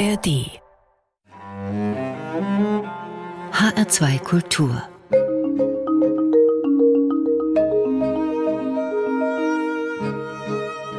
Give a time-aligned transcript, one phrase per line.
[0.00, 0.48] ARD
[3.52, 4.82] HR2 Kultur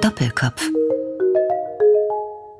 [0.01, 0.69] Doppelkopf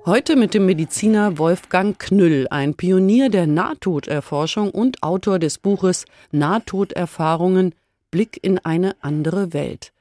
[0.08, 7.76] Heute mit dem Mediziner Wolfgang Knüll, ein Pionier der Nahtoderforschung und Autor des Buches Nahtoderfahrungen
[8.10, 9.94] Blick in eine andere Welt.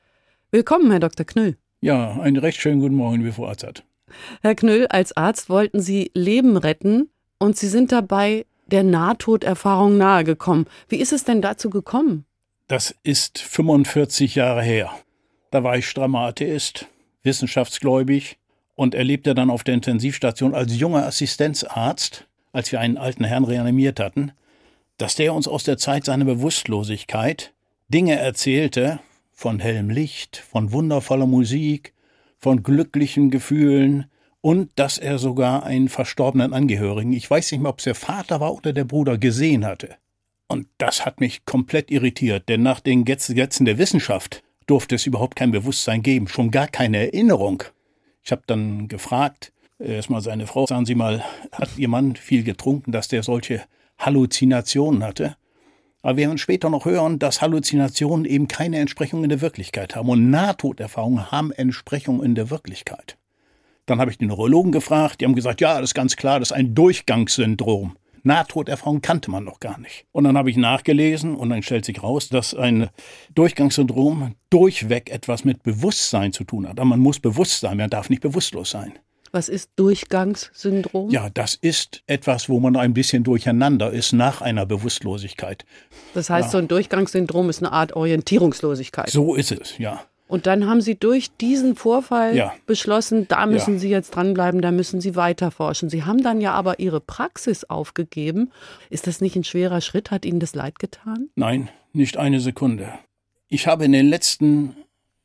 [0.51, 1.27] Willkommen, Herr Dr.
[1.27, 1.59] Knüll.
[1.83, 3.85] Ja, einen recht schönen guten Morgen, wie Frau Azad.
[4.43, 10.67] Herr Knüll, als Arzt wollten Sie Leben retten und Sie sind dabei der Nahtoderfahrung nahegekommen.
[10.89, 12.25] Wie ist es denn dazu gekommen?
[12.69, 14.91] Das ist 45 Jahre her.
[15.51, 16.87] Da war ich strammer Atheist,
[17.23, 18.39] wissenschaftsgläubig
[18.77, 24.01] und erlebte dann auf der Intensivstation als junger Assistenzarzt, als wir einen alten Herrn reanimiert
[24.01, 24.33] hatten,
[24.99, 27.53] dass der uns aus der Zeit seiner Bewusstlosigkeit
[27.89, 29.01] Dinge erzählte
[29.33, 31.93] von hellem Licht, von wundervoller Musik,
[32.41, 34.07] von glücklichen Gefühlen
[34.41, 38.41] und dass er sogar einen verstorbenen Angehörigen, ich weiß nicht mehr, ob es der Vater
[38.41, 39.97] war oder der Bruder, gesehen hatte.
[40.49, 45.37] Und das hat mich komplett irritiert, denn nach den Gesetzen der Wissenschaft durfte es überhaupt
[45.37, 47.63] kein Bewusstsein geben, schon gar keine Erinnerung.
[48.23, 52.93] Ich habe dann gefragt, erstmal seine Frau, sagen Sie mal, hat Ihr Mann viel getrunken,
[52.93, 53.63] dass der solche
[53.99, 55.37] Halluzinationen hatte?
[56.03, 60.09] Aber wir werden später noch hören, dass Halluzinationen eben keine Entsprechung in der Wirklichkeit haben.
[60.09, 63.19] Und Nahtoderfahrungen haben Entsprechung in der Wirklichkeit.
[63.87, 66.51] Dann habe ich die Neurologen gefragt, die haben gesagt, ja, das ist ganz klar, das
[66.51, 67.97] ist ein Durchgangssyndrom.
[68.23, 70.07] Nahtoderfahrung kannte man noch gar nicht.
[70.13, 72.91] Und dann habe ich nachgelesen und dann stellt sich raus, dass ein
[73.35, 76.79] Durchgangssyndrom durchweg etwas mit Bewusstsein zu tun hat.
[76.79, 78.93] Aber man muss bewusst sein, man darf nicht bewusstlos sein.
[79.33, 81.11] Was ist Durchgangssyndrom?
[81.11, 85.65] Ja, das ist etwas, wo man ein bisschen durcheinander ist nach einer Bewusstlosigkeit.
[86.15, 86.51] Das heißt, ja.
[86.53, 89.11] so ein Durchgangssyndrom ist eine Art Orientierungslosigkeit.
[89.11, 90.05] So ist es, ja.
[90.27, 92.53] Und dann haben Sie durch diesen Vorfall ja.
[92.65, 93.81] beschlossen, da müssen ja.
[93.81, 95.91] Sie jetzt dranbleiben, da müssen Sie weiter forschen.
[95.91, 98.53] Sie haben dann ja aber Ihre Praxis aufgegeben.
[98.91, 100.13] Ist das nicht ein schwerer Schritt?
[100.13, 101.31] Hat Ihnen das leid getan?
[101.35, 102.93] Nein, nicht eine Sekunde.
[103.49, 104.77] Ich habe in den letzten,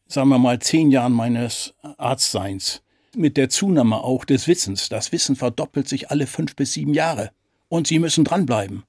[0.08, 2.82] sagen wir mal, zehn Jahren meines Arztseins
[3.18, 7.32] mit der Zunahme auch des Wissens, das Wissen verdoppelt sich alle fünf bis sieben Jahre.
[7.68, 8.84] Und Sie müssen dranbleiben.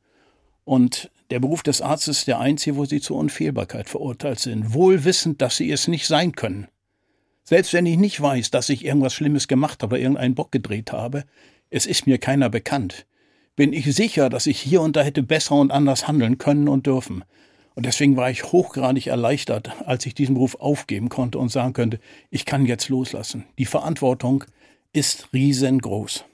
[0.65, 5.05] Und der Beruf des Arztes ist der einzige, wo sie zur Unfehlbarkeit verurteilt sind, wohl
[5.05, 6.69] wissend, dass sie es nicht sein können.
[7.43, 10.93] Selbst wenn ich nicht weiß, dass ich irgendwas Schlimmes gemacht habe oder irgendeinen Bock gedreht
[10.93, 11.25] habe,
[11.71, 13.07] es ist mir keiner bekannt,
[13.57, 16.87] bin ich sicher, dass ich hier und da hätte besser und anders handeln können und
[16.87, 17.25] dürfen.
[17.77, 22.01] Und deswegen war ich hochgradig erleichtert, als ich diesen Beruf aufgeben konnte und sagen könnte,
[22.31, 23.45] ich kann jetzt loslassen.
[23.59, 24.45] Die Verantwortung
[24.95, 26.25] ist riesengroß.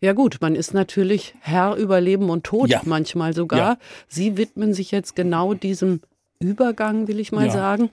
[0.00, 2.80] Ja gut, man ist natürlich Herr über Leben und Tod ja.
[2.84, 3.58] manchmal sogar.
[3.58, 3.78] Ja.
[4.06, 6.00] Sie widmen sich jetzt genau diesem
[6.38, 7.52] Übergang, will ich mal ja.
[7.52, 7.90] sagen.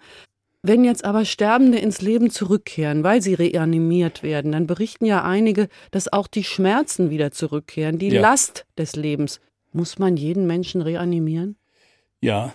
[0.61, 5.69] Wenn jetzt aber Sterbende ins Leben zurückkehren, weil sie reanimiert werden, dann berichten ja einige,
[5.89, 9.39] dass auch die Schmerzen wieder zurückkehren, die Last des Lebens.
[9.71, 11.55] Muss man jeden Menschen reanimieren?
[12.21, 12.53] Ja,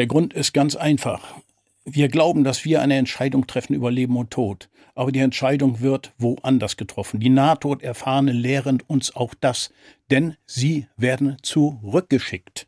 [0.00, 1.36] der Grund ist ganz einfach.
[1.84, 4.68] Wir glauben, dass wir eine Entscheidung treffen über Leben und Tod
[5.00, 7.20] aber die Entscheidung wird woanders getroffen.
[7.20, 9.72] Die Nahtoderfahrene lehren uns auch das,
[10.10, 12.66] denn sie werden zurückgeschickt.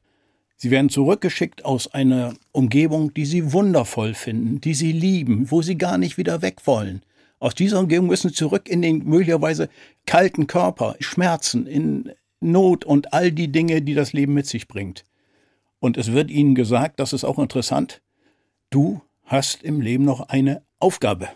[0.56, 5.76] Sie werden zurückgeschickt aus einer Umgebung, die sie wundervoll finden, die sie lieben, wo sie
[5.76, 7.02] gar nicht wieder weg wollen.
[7.38, 9.68] Aus dieser Umgebung müssen sie zurück in den möglicherweise
[10.06, 15.04] kalten Körper, Schmerzen, in Not und all die Dinge, die das Leben mit sich bringt.
[15.82, 18.02] Und es wird ihnen gesagt, das ist auch interessant,
[18.70, 21.28] du hast im Leben noch eine Aufgabe.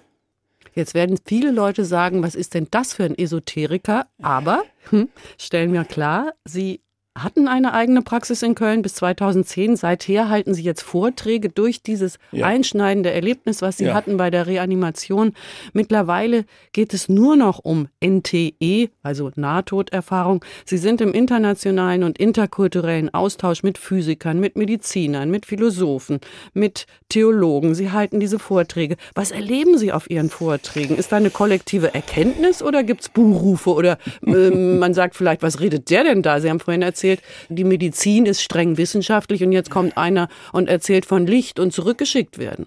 [0.72, 4.06] Jetzt werden viele Leute sagen, was ist denn das für ein Esoteriker?
[4.22, 6.80] Aber hm, stellen wir klar, Sie
[7.16, 9.76] hatten eine eigene Praxis in Köln bis 2010.
[9.76, 12.46] Seither halten Sie jetzt Vorträge durch dieses ja.
[12.46, 13.94] einschneidende Erlebnis, was Sie ja.
[13.94, 15.32] hatten bei der Reanimation.
[15.72, 20.44] Mittlerweile geht es nur noch um NTE, also Nahtoderfahrung.
[20.64, 26.20] Sie sind im internationalen und interkulturellen Austausch mit Physikern, mit Medizinern, mit Philosophen,
[26.52, 27.74] mit Theologen.
[27.74, 28.96] Sie halten diese Vorträge.
[29.14, 30.96] Was erleben Sie auf Ihren Vorträgen?
[30.96, 35.60] Ist da eine kollektive Erkenntnis oder gibt es Buchrufe oder äh, man sagt vielleicht, was
[35.60, 36.40] redet der denn da?
[36.40, 40.68] Sie haben vorhin erzählt, erzählt, die Medizin ist streng wissenschaftlich und jetzt kommt einer und
[40.68, 42.66] erzählt von Licht und zurückgeschickt werden.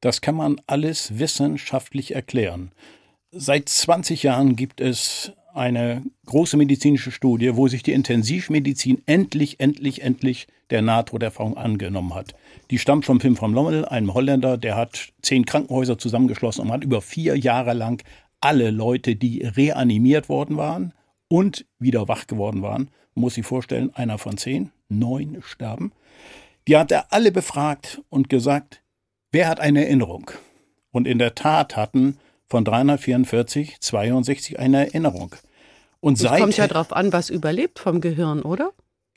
[0.00, 2.72] Das kann man alles wissenschaftlich erklären.
[3.32, 10.02] Seit 20 Jahren gibt es eine große medizinische Studie, wo sich die Intensivmedizin endlich, endlich,
[10.02, 12.34] endlich der Nahtoderfahrung angenommen hat.
[12.70, 16.84] Die stammt vom Film von Lommel, einem Holländer, der hat zehn Krankenhäuser zusammengeschlossen und hat
[16.84, 18.02] über vier Jahre lang
[18.40, 20.92] alle Leute, die reanimiert worden waren
[21.28, 25.92] und wieder wach geworden waren, muss sich vorstellen, einer von zehn, neun sterben.
[26.66, 28.82] Die hat er alle befragt und gesagt,
[29.32, 30.30] wer hat eine Erinnerung?
[30.90, 35.34] Und in der Tat hatten von 344 62 eine Erinnerung.
[36.00, 38.72] Und es kommt ja darauf an, was überlebt vom Gehirn, oder?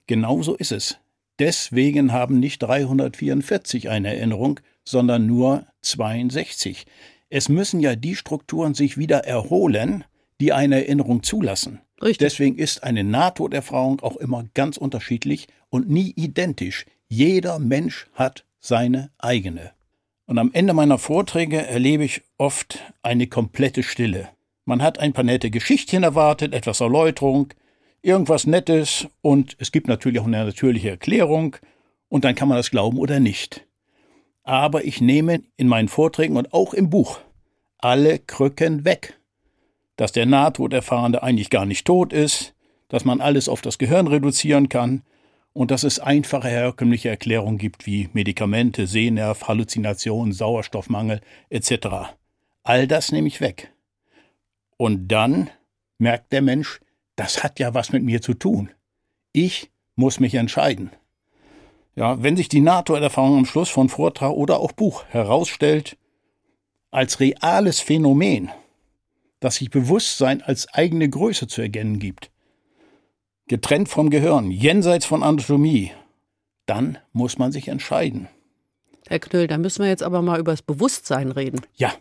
[0.07, 0.97] Genau so ist es.
[1.39, 6.85] Deswegen haben nicht 344 eine Erinnerung, sondern nur 62.
[7.29, 10.05] Es müssen ja die Strukturen sich wieder erholen,
[10.39, 11.81] die eine Erinnerung zulassen.
[12.01, 12.19] Richtig.
[12.19, 16.85] Deswegen ist eine Nahtoderfahrung auch immer ganz unterschiedlich und nie identisch.
[17.07, 19.71] Jeder Mensch hat seine eigene.
[20.25, 24.29] Und am Ende meiner Vorträge erlebe ich oft eine komplette Stille.
[24.65, 27.53] Man hat ein paar nette Geschichtchen erwartet, etwas Erläuterung,
[28.01, 31.55] irgendwas Nettes und es gibt natürlich auch eine natürliche Erklärung
[32.09, 33.65] und dann kann man das glauben oder nicht.
[34.43, 37.19] Aber ich nehme in meinen Vorträgen und auch im Buch
[37.77, 39.17] alle Krücken weg.
[39.97, 42.55] Dass der Nahtoderfahrene eigentlich gar nicht tot ist,
[42.87, 45.03] dass man alles auf das Gehirn reduzieren kann
[45.53, 52.13] und dass es einfache herkömmliche Erklärungen gibt wie Medikamente, Sehnerv, Halluzinationen, Sauerstoffmangel etc.
[52.63, 53.73] All das nehme ich weg.
[54.77, 55.49] Und dann
[55.97, 56.79] merkt der Mensch,
[57.15, 58.69] das hat ja was mit mir zu tun.
[59.33, 60.91] Ich muss mich entscheiden.
[61.95, 65.97] Ja, wenn sich die NATO-Erfahrung am Schluss von Vortrag oder auch Buch herausstellt
[66.91, 68.51] als reales Phänomen,
[69.39, 72.31] das sich Bewusstsein als eigene Größe zu erkennen gibt,
[73.47, 75.91] getrennt vom Gehirn, jenseits von Anatomie,
[76.65, 78.27] dann muss man sich entscheiden.
[79.07, 81.61] Herr Knöll, da müssen wir jetzt aber mal über das Bewusstsein reden.
[81.75, 81.93] Ja,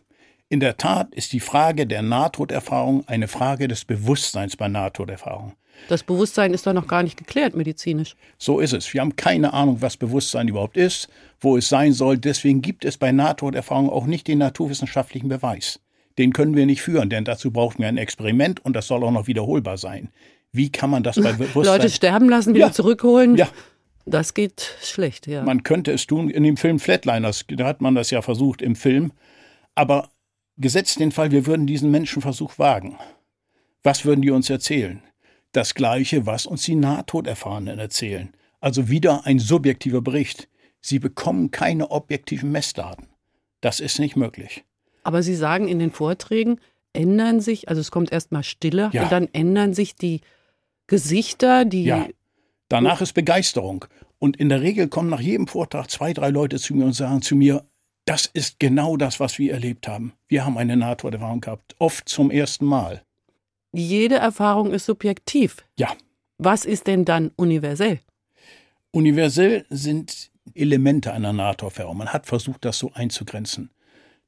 [0.48, 5.54] in der Tat ist die Frage der Nahtoderfahrung eine Frage des Bewusstseins bei Nahtoderfahrung.
[5.88, 8.16] Das Bewusstsein ist doch noch gar nicht geklärt medizinisch.
[8.38, 8.92] So ist es.
[8.92, 11.08] Wir haben keine Ahnung, was Bewusstsein überhaupt ist,
[11.40, 12.16] wo es sein soll.
[12.16, 15.80] Deswegen gibt es bei Nahtoderfahrung auch nicht den naturwissenschaftlichen Beweis.
[16.18, 19.10] Den können wir nicht führen, denn dazu brauchen wir ein Experiment und das soll auch
[19.10, 20.10] noch wiederholbar sein.
[20.52, 21.64] Wie kann man das bei Bewusstsein?
[21.64, 22.72] Leute sterben lassen, wieder Ja.
[22.72, 23.36] zurückholen.
[23.36, 23.48] Ja,
[24.08, 25.42] Das geht schlecht, ja.
[25.42, 28.76] Man könnte es tun in dem Film Flatliners, da hat man das ja versucht im
[28.76, 29.12] Film.
[29.74, 30.08] Aber
[30.56, 32.96] gesetzt den Fall, wir würden diesen Menschenversuch wagen.
[33.82, 35.02] Was würden die uns erzählen?
[35.52, 38.32] Das Gleiche, was uns die Nahtoderfahrenen erzählen.
[38.60, 40.48] Also wieder ein subjektiver Bericht.
[40.80, 43.08] Sie bekommen keine objektiven Messdaten.
[43.60, 44.64] Das ist nicht möglich.
[45.06, 46.58] Aber Sie sagen in den Vorträgen,
[46.92, 49.04] ändern sich, also es kommt erstmal Stille Ja.
[49.04, 50.20] und dann ändern sich die
[50.88, 52.06] Gesichter, die Ja.
[52.68, 53.84] Danach ist Begeisterung.
[54.18, 57.22] Und in der Regel kommen nach jedem Vortrag zwei, drei Leute zu mir und sagen
[57.22, 57.64] zu mir,
[58.06, 60.12] das ist genau das, was wir erlebt haben.
[60.26, 63.02] Wir haben eine Nahtoderfahrung gehabt, oft zum ersten Mal.
[63.72, 65.58] jede Erfahrung ist subjektiv.
[65.78, 65.94] Ja,
[66.38, 68.00] Was ist denn dann universell?
[68.90, 71.96] universell sind Elemente einer Nahtoderfahrung.
[71.98, 73.70] Man hat versucht, das so einzugrenzen.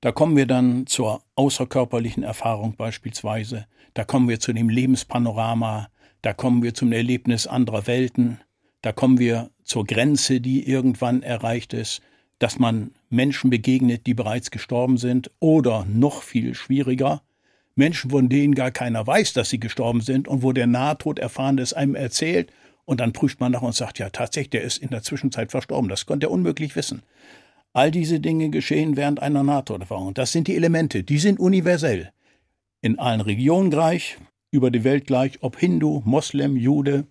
[0.00, 3.67] Da kommen wir dann zur außerkörperlichen Erfahrung beispielsweise.
[3.95, 5.89] Da kommen wir zu dem Lebenspanorama.
[6.23, 8.41] Da kommen wir zum Erlebnis anderer Welten.
[8.81, 12.00] Da kommen wir zur Grenze, die irgendwann erreicht ist,
[12.39, 15.33] dass man Menschen begegnet, die bereits gestorben sind.
[15.41, 17.23] Oder noch viel schwieriger,
[17.75, 21.73] Menschen, von denen gar keiner weiß, dass sie gestorben sind und wo der Nahtoderfahrene es
[21.73, 22.53] einem erzählt
[22.85, 25.89] und dann prüft man nach und sagt, ja tatsächlich, der ist in der Zwischenzeit verstorben.
[25.89, 27.03] Das konnte er unmöglich wissen.
[27.79, 30.13] All diese Dinge geschehen während einer Nahtoderfahrung.
[30.13, 32.11] Das sind die Elemente, die sind universell.
[32.81, 34.19] In allen Regionen gleich,
[34.51, 37.07] über die Welt gleich, ob Hindu, Moslem, Jude,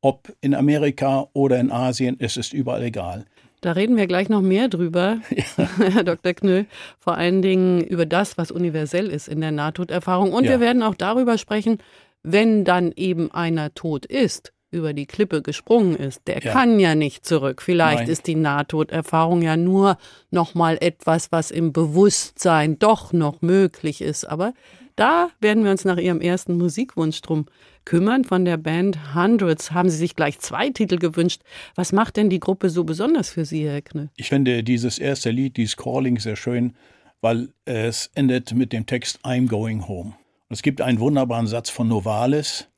[0.00, 3.26] ob in Amerika oder in Asien, es ist überall egal.
[3.60, 5.18] Da reden wir gleich noch mehr drüber,
[5.78, 6.32] Herr Dr.
[6.34, 6.66] Knüll.
[6.98, 10.32] Vor allen Dingen über das, was universell ist in der Nahtoderfahrung.
[10.32, 10.50] Und Ja.
[10.50, 11.78] wir werden auch darüber sprechen,
[12.24, 16.52] wenn dann eben einer tot ist, über die Klippe gesprungen ist, der Ja.
[16.52, 17.62] kann ja nicht zurück.
[17.62, 18.08] Vielleicht Nein.
[18.08, 19.96] ist die Nahtoderfahrung ja nur
[20.30, 24.24] noch mal etwas, was im Bewusstsein doch noch möglich ist.
[24.24, 24.52] Aber
[24.96, 27.46] da werden wir uns nach Ihrem ersten Musikwunsch drum
[27.84, 28.24] kümmern.
[28.24, 31.42] Von der Band Hundreds haben Sie sich gleich zwei Titel gewünscht.
[31.74, 34.10] Was macht denn die Gruppe so besonders für Sie, Herr Knüll?
[34.16, 36.74] Ich finde dieses erste Lied, dieses Calling, sehr schön,
[37.20, 40.10] weil es endet mit dem Text I'm going home.
[40.48, 42.68] Und es gibt einen wunderbaren Satz von Novalis,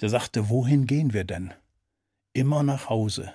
[0.00, 1.52] der sagte, wohin gehen wir denn?
[2.32, 3.32] Immer nach Hause.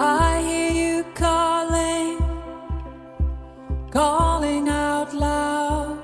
[0.00, 2.18] I hear you calling,
[3.90, 5.98] calling out loud,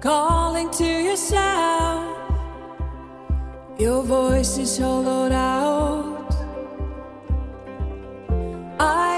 [0.00, 2.02] calling to yourself.
[3.78, 6.34] Your voice is hollowed out.
[8.78, 9.11] I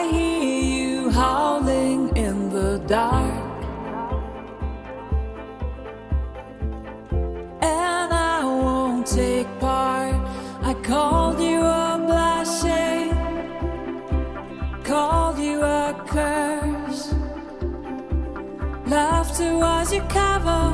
[16.14, 17.12] curse.
[18.87, 20.66] Laughter was your cover,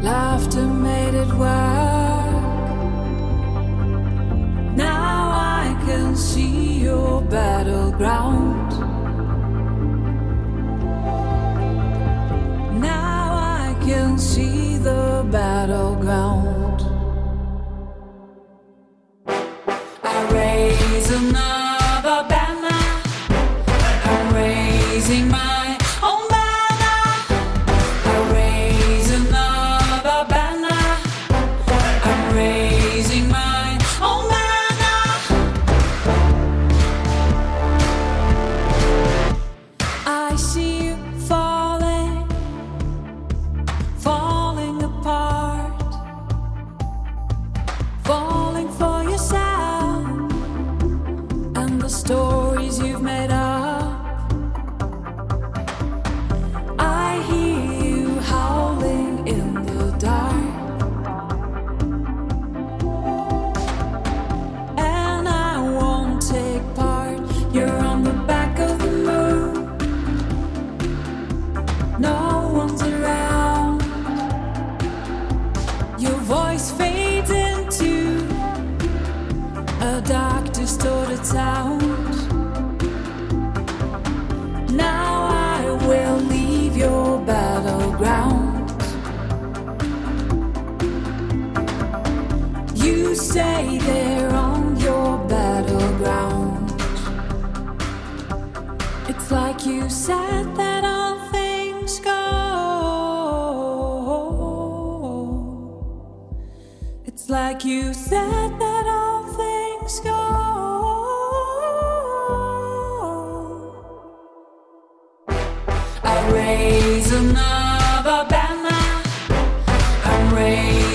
[0.00, 2.44] laughter made it work.
[4.76, 8.63] Now I can see your battleground.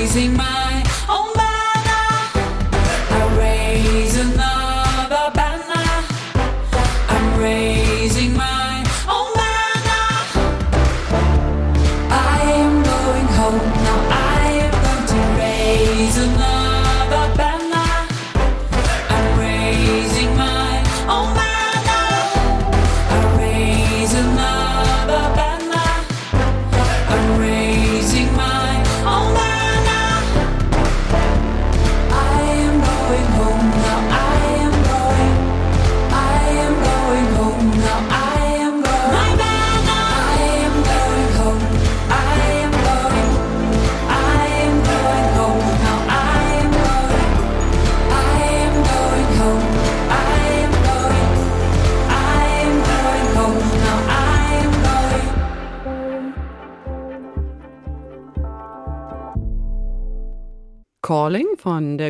[0.09, 0.48] losing my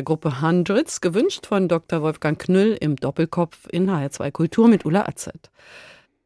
[0.00, 2.00] der Gruppe Hundreds, gewünscht von Dr.
[2.00, 5.50] Wolfgang Knüll im Doppelkopf in HR2 Kultur mit Ulla Azet.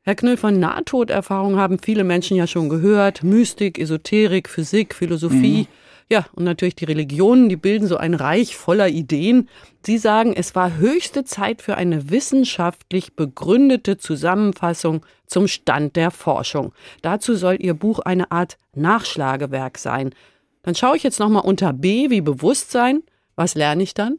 [0.03, 3.25] Herr Knüll, von Nahtoderfahrung haben viele Menschen ja schon gehört.
[3.25, 5.67] Mystik, Esoterik, Physik, Philosophie.
[6.09, 9.49] Ja, und natürlich die Religionen, die bilden so ein Reich voller Ideen.
[9.85, 16.73] Sie sagen, es war höchste Zeit für eine wissenschaftlich begründete Zusammenfassung zum Stand der Forschung.
[17.03, 20.15] Dazu soll Ihr Buch eine Art Nachschlagewerk sein.
[20.63, 23.03] Dann schaue ich jetzt nochmal unter B wie Bewusstsein.
[23.37, 24.19] Was lerne ich dann?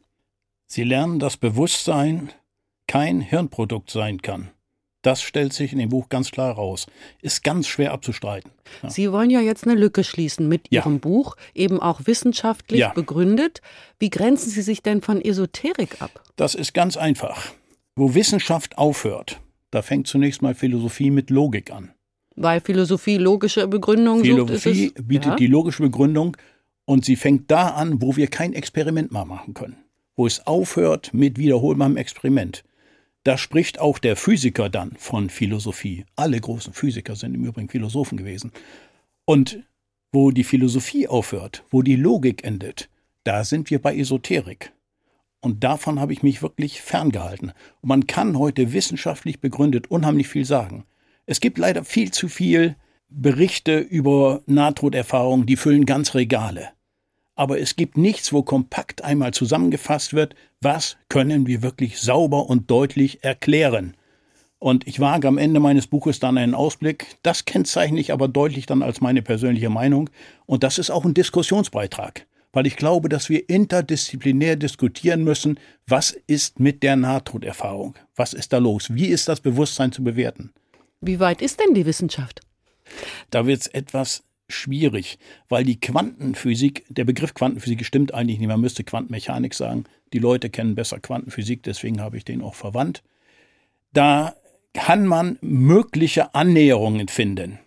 [0.68, 2.32] Sie lernen, dass Bewusstsein
[2.88, 4.50] kein Hirnprodukt sein kann.
[5.02, 6.88] Das stellt sich in dem Buch ganz klar raus.
[7.22, 8.50] Ist ganz schwer abzustreiten.
[8.82, 8.90] Ja.
[8.90, 10.82] Sie wollen ja jetzt eine Lücke schließen mit Ja.
[10.82, 12.92] Ihrem Buch, eben auch wissenschaftlich Ja.
[12.94, 13.62] begründet.
[14.00, 16.24] Wie grenzen Sie sich denn von Esoterik ab?
[16.38, 17.52] Das ist ganz einfach.
[17.96, 21.92] Wo Wissenschaft aufhört, da fängt zunächst mal Philosophie mit Logik an.
[22.36, 26.36] Weil Philosophie logische Begründung sucht, Philosophie ist es, bietet die logische Begründung
[26.86, 29.78] und sie fängt da an, wo wir kein Experiment mehr machen können.
[30.16, 32.64] Wo es aufhört mit wiederholbarem Experiment.
[33.24, 36.06] Da spricht auch der Physiker dann von Philosophie.
[36.16, 38.52] Alle großen Physiker sind im Übrigen Philosophen gewesen.
[39.26, 39.64] Und
[40.12, 42.88] wo die Philosophie aufhört, wo die Logik endet,
[43.24, 44.72] da sind wir bei Esoterik.
[45.42, 47.52] Und davon habe ich mich wirklich ferngehalten.
[47.82, 50.86] Und man kann heute wissenschaftlich begründet unheimlich viel sagen.
[51.26, 52.76] Es gibt leider viel zu viel
[53.10, 56.70] Berichte über Nahtoderfahrungen, die füllen ganz Regale.
[57.36, 62.72] Aber es gibt nichts, wo kompakt einmal zusammengefasst wird, was können wir wirklich sauber und
[62.72, 63.96] deutlich erklären.
[64.58, 67.18] Und ich wage am Ende meines Buches dann einen Ausblick.
[67.24, 70.10] Das kennzeichne ich aber deutlich dann als meine persönliche Meinung.
[70.46, 76.12] Und das ist auch ein Diskussionsbeitrag, weil ich glaube, dass wir interdisziplinär diskutieren müssen, was
[76.26, 77.96] ist mit der Nahtoderfahrung?
[78.16, 78.94] Was ist da los?
[78.94, 80.52] Wie ist das Bewusstsein zu bewerten?
[81.02, 82.40] Wie weit ist denn die Wissenschaft?
[83.32, 85.18] Da wird es etwas schwierig,
[85.50, 89.86] weil die Quantenphysik, der Begriff Quantenphysik stimmt eigentlich nicht, man müsste Quantenmechanik sagen.
[90.14, 93.02] Die Leute kennen besser Quantenphysik, deswegen habe ich den auch verwandt.
[93.94, 94.36] Da
[94.74, 97.60] kann man mögliche Annäherungen finden.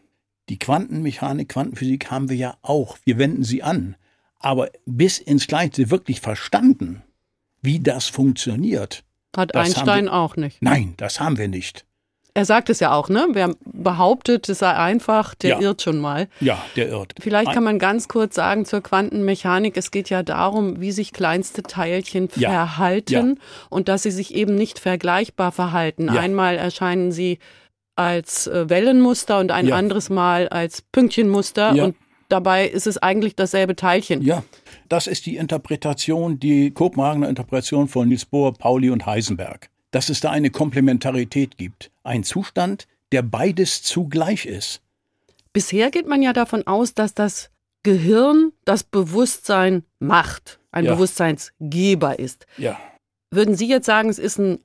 [0.49, 2.97] Die Quantenmechanik, Quantenphysik haben wir ja auch.
[3.05, 3.97] Wir wenden sie an.
[4.39, 7.03] Aber bis ins Kleinste wirklich verstanden,
[7.61, 9.05] wie das funktioniert.
[9.37, 10.63] Hat Einstein wir- auch nicht.
[10.63, 11.85] Nein, das haben wir nicht.
[12.39, 13.27] Er sagt es ja auch, ne?
[13.33, 15.61] Wer behauptet, es sei einfach, der Ja.
[15.61, 16.29] irrt schon mal.
[16.41, 17.15] Ja, der irrt.
[17.21, 21.63] Vielleicht kann man ganz kurz sagen zur Quantenmechanik, es geht ja darum, wie sich kleinste
[21.63, 22.51] Teilchen Ja.
[22.51, 23.39] verhalten
[23.71, 26.07] und dass sie sich eben nicht vergleichbar verhalten.
[26.13, 26.21] Ja.
[26.21, 27.39] Einmal erscheinen sie
[27.97, 29.77] als äh, Wellenmuster und ein Ja.
[29.77, 31.85] anderes Mal als Pünktchenmuster Ja.
[31.85, 31.97] und
[32.29, 34.23] dabei ist es eigentlich dasselbe Teilchen.
[34.23, 34.45] Ja,
[34.89, 39.69] das ist die Interpretation, die Kopenhagener Interpretation von Niels Bohr, Pauli und Heisenberg.
[39.91, 41.91] Dass es da eine Komplementarität gibt.
[42.03, 44.83] Ein Zustand, der beides zugleich ist.
[45.53, 47.51] Bisher geht man ja davon aus, dass das
[47.83, 50.95] Gehirn das Bewusstsein macht, ein Ja.
[50.95, 52.47] Bewusstseinsgeber ist.
[52.59, 52.79] Ja.
[53.31, 54.59] Würden Sie jetzt sagen, es ist ein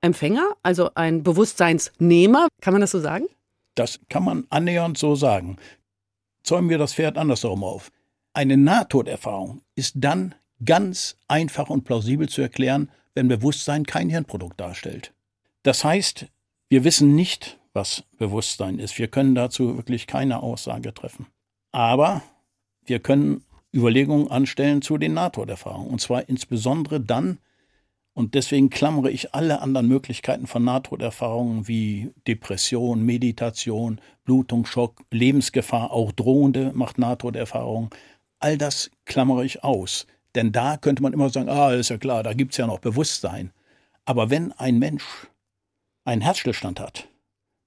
[0.00, 2.48] Empfänger, also ein Bewusstseinsnehmer?
[2.60, 3.26] Kann man das so sagen?
[3.74, 5.56] Das kann man annähernd so sagen.
[6.42, 7.90] Zäumen wir das Pferd andersherum auf.
[8.32, 10.34] Eine Nahtoderfahrung ist dann
[10.64, 15.12] ganz einfach und plausibel zu erklären, wenn Bewusstsein kein Hirnprodukt darstellt.
[15.64, 16.26] Das heißt,
[16.68, 18.96] wir wissen nicht, was Bewusstsein ist.
[18.96, 21.26] Wir können dazu wirklich keine Aussage treffen.
[21.72, 22.22] Aber
[22.84, 23.42] wir können
[23.74, 25.90] Überlegungen anstellen zu den Nahtoderfahrungen.
[25.90, 27.38] Und zwar insbesondere dann,
[28.14, 36.12] und deswegen klammere ich alle anderen Möglichkeiten von Nahtoderfahrungen wie Depression, Meditation, Blutungsschock, Lebensgefahr, auch
[36.12, 37.90] drohende macht Nahtoderfahrungen.
[38.38, 40.06] All das klammere ich aus.
[40.34, 42.80] Denn da könnte man immer sagen, ah, ist ja klar, da gibt es ja noch
[42.80, 43.52] Bewusstsein.
[44.04, 45.04] Aber wenn ein Mensch
[46.04, 47.08] einen Herzstillstand hat,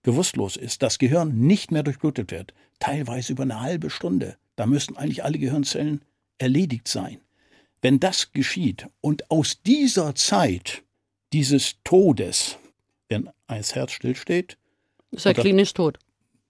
[0.03, 4.97] bewusstlos ist, das Gehirn nicht mehr durchblutet wird, teilweise über eine halbe Stunde, da müssten
[4.97, 6.01] eigentlich alle Gehirnzellen
[6.37, 7.19] erledigt sein.
[7.81, 10.83] Wenn das geschieht und aus dieser Zeit
[11.33, 12.57] dieses Todes,
[13.09, 14.57] wenn ein Herz stillsteht,
[15.11, 15.99] Ist er klinisch tot?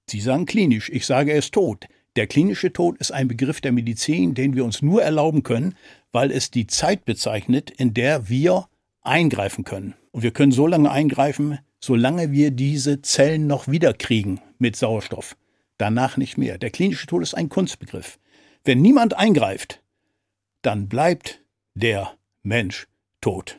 [0.10, 1.88] Sie sagen klinisch, ich sage er ist tot.
[2.18, 5.76] Der klinische Tod ist ein Begriff der Medizin, den wir uns nur erlauben können,
[6.12, 8.68] weil es die Zeit bezeichnet, in der wir
[9.02, 9.96] eingreifen können.
[10.12, 15.38] Und wir können so lange eingreifen, solange wir diese Zellen noch wiederkriegen mit Sauerstoff.
[15.78, 16.58] Danach nicht mehr.
[16.58, 18.20] Der klinische Tod ist ein Kunstbegriff.
[18.66, 19.82] Wenn niemand eingreift,
[20.62, 21.42] dann bleibt
[21.76, 22.12] der
[22.44, 22.88] Mensch
[23.22, 23.58] tot.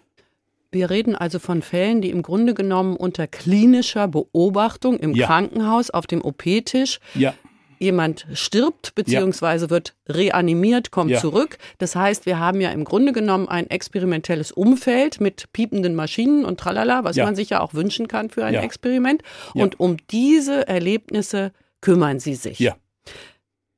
[0.71, 5.27] Wir reden also von Fällen, die im Grunde genommen unter klinischer Beobachtung im Ja.
[5.27, 7.35] Krankenhaus auf dem OP-Tisch Ja,
[7.83, 11.21] jemand stirbt beziehungsweise wird reanimiert, kommt Ja.
[11.21, 11.59] zurück.
[11.79, 16.59] Das heißt, wir haben ja im Grunde genommen ein experimentelles Umfeld mit piependen Maschinen und
[16.61, 17.25] tralala, was Ja.
[17.25, 18.63] man sich ja auch wünschen kann für ein Ja.
[18.63, 19.23] Experiment.
[19.55, 19.65] Ja.
[19.65, 22.59] Und um diese Erlebnisse kümmern Sie sich.
[22.59, 22.77] Ja.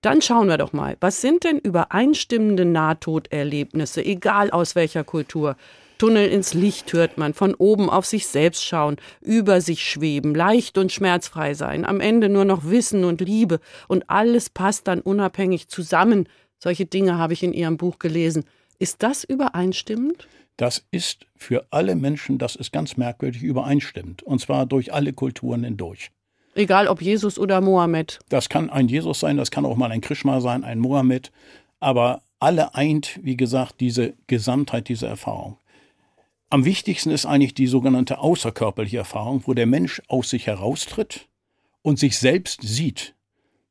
[0.02, 5.56] Dann schauen wir doch mal, was sind denn übereinstimmende Nahtoderlebnisse, egal aus welcher Kultur?
[6.04, 10.76] Tunnel ins Licht hört man, von oben auf sich selbst schauen, über sich schweben, leicht
[10.76, 15.68] und schmerzfrei sein, am Ende nur noch Wissen und Liebe und alles passt dann unabhängig
[15.68, 16.28] zusammen.
[16.58, 18.44] Solche Dinge habe ich in Ihrem Buch gelesen.
[18.78, 20.28] Ist das übereinstimmend?
[20.58, 24.22] Das ist für alle Menschen, das ist ganz merkwürdig, übereinstimmt.
[24.22, 26.10] Und zwar durch alle Kulturen hindurch.
[26.54, 28.18] Egal ob Jesus oder Mohammed.
[28.28, 31.32] Das kann ein Jesus sein, das kann auch mal ein Krishna sein, ein Mohammed.
[31.80, 35.56] Aber alle eint, wie gesagt, diese Gesamtheit dieser Erfahrung.
[36.54, 41.28] Am wichtigsten ist eigentlich die sogenannte außerkörperliche Erfahrung, wo der Mensch aus sich heraustritt
[41.82, 43.16] und sich selbst sieht.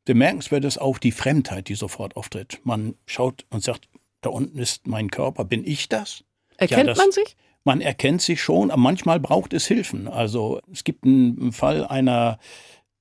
[0.04, 2.60] Bemerkenswert ist auch die Fremdheit, die sofort auftritt.
[2.66, 3.88] Man schaut und sagt,
[4.20, 6.26] da unten ist mein Körper, bin ich das?
[6.58, 7.38] Erkennt das- man sich?
[7.64, 10.10] Man erkennt sich schon, aber manchmal braucht es Hilfen.
[10.10, 12.38] Also es gibt einen Fall einer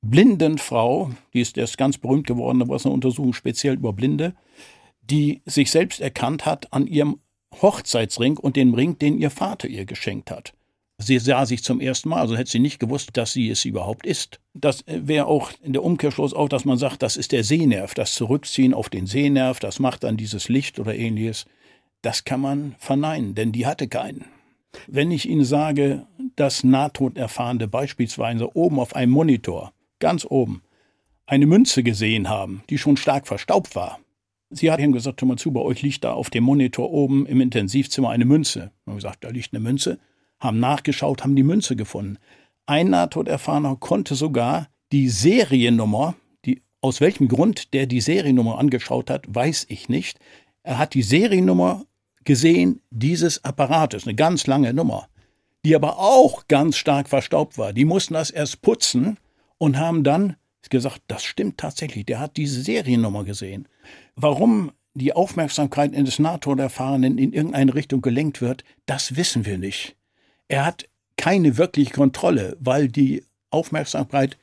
[0.01, 3.93] blinden Frau, die ist erst ganz berühmt geworden, da war es eine Untersuchung speziell über
[3.93, 4.37] Blinde,
[5.03, 7.19] die sich selbst erkannt hat an ihrem
[7.61, 10.55] Hochzeitsring und den Ring, den ihr Vater ihr geschenkt hat.
[10.99, 14.07] Sie sah sich zum ersten Mal, also hätte sie nicht gewusst, dass sie es überhaupt
[14.07, 14.39] ist.
[14.55, 18.15] Das wäre auch in der Umkehrschluss auch, dass man sagt, das ist der Sehnerv, das
[18.15, 21.47] Zurückziehen auf den Sehnerv, das macht dann dieses Licht oder ähnliches.
[22.03, 24.27] Das kann man verneinen, denn die hatte keinen.
[24.87, 30.63] Wenn ich Ihnen sage, dass Nahtoderfahrene beispielsweise oben auf einem Monitor, ganz oben,
[31.27, 33.99] eine Münze gesehen haben, die schon stark verstaubt war.
[34.55, 37.25] Sie hat ihm gesagt, hör mal zu, bei euch liegt da auf dem Monitor oben
[37.27, 38.71] im Intensivzimmer eine Münze.
[38.85, 39.99] Wir haben gesagt, da liegt eine Münze.
[40.41, 42.19] Haben nachgeschaut, haben die Münze gefunden.
[42.67, 49.25] Ein Nahtoderfahrener konnte sogar die Seriennummer, die, aus welchem Grund der die Seriennummer angeschaut hat,
[49.27, 50.19] weiß ich nicht.
[50.63, 51.85] Er hat die Seriennummer
[52.25, 55.09] gesehen dieses Apparates, eine ganz lange Nummer,
[55.65, 57.73] die aber auch ganz stark verstaubt war.
[57.73, 59.17] Die mussten das erst putzen
[59.59, 60.37] und haben dann
[60.71, 63.69] gesagt, das stimmt tatsächlich, der hat diese Seriennummer gesehen.
[64.17, 69.97] Warum die Aufmerksamkeit eines NATO-Erfahrenen in irgendeine Richtung gelenkt wird, das wissen wir nicht.
[70.49, 74.39] Er hat keine wirkliche Kontrolle, weil die Aufmerksamkeit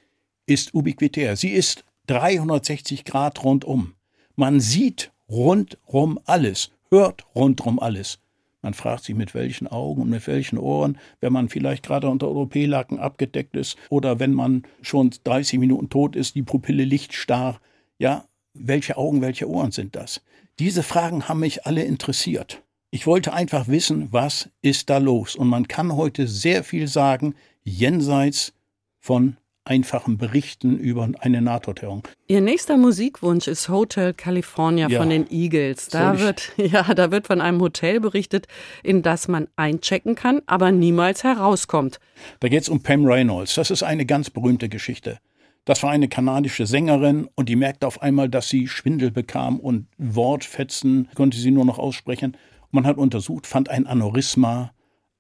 [0.45, 1.36] ist ubiquitär.
[1.36, 3.93] Sie ist 360 Grad rundum.
[4.36, 8.19] Man sieht rundrum alles, hört rundrum alles.
[8.62, 12.30] Man fragt sich, mit welchen Augen und mit welchen Ohren, wenn man vielleicht gerade unter
[12.30, 17.62] OP-Laken abgedeckt ist oder wenn man schon 30 Minuten tot ist, die Pupille lichtstarr.
[17.98, 20.22] Ja, welche Augen, welche Ohren sind das?
[20.60, 22.62] Diese Fragen haben mich alle interessiert.
[22.91, 25.36] Ich wollte einfach wissen, was ist da los?
[25.36, 28.54] Und man kann heute sehr viel sagen, jenseits
[29.00, 29.38] von
[29.69, 32.08] einfachen Berichten über eine Nahtoderfahrung.
[32.27, 34.99] Ihr nächster Musikwunsch ist Hotel California Ja.
[34.99, 35.88] von den Eagles.
[35.89, 38.47] Da ich- wird, ja, da wird von einem Hotel berichtet,
[38.84, 41.99] in das man einchecken kann, aber niemals herauskommt.
[42.39, 43.53] Da geht es um Pam Reynolds.
[43.55, 45.19] Das ist eine ganz berühmte Geschichte.
[45.65, 49.86] Das war eine kanadische Sängerin und die merkte auf einmal, dass sie Schwindel bekam und
[49.97, 52.36] Wortfetzen konnte sie nur noch aussprechen.
[52.71, 54.71] Man hat untersucht, fand ein Aneurysma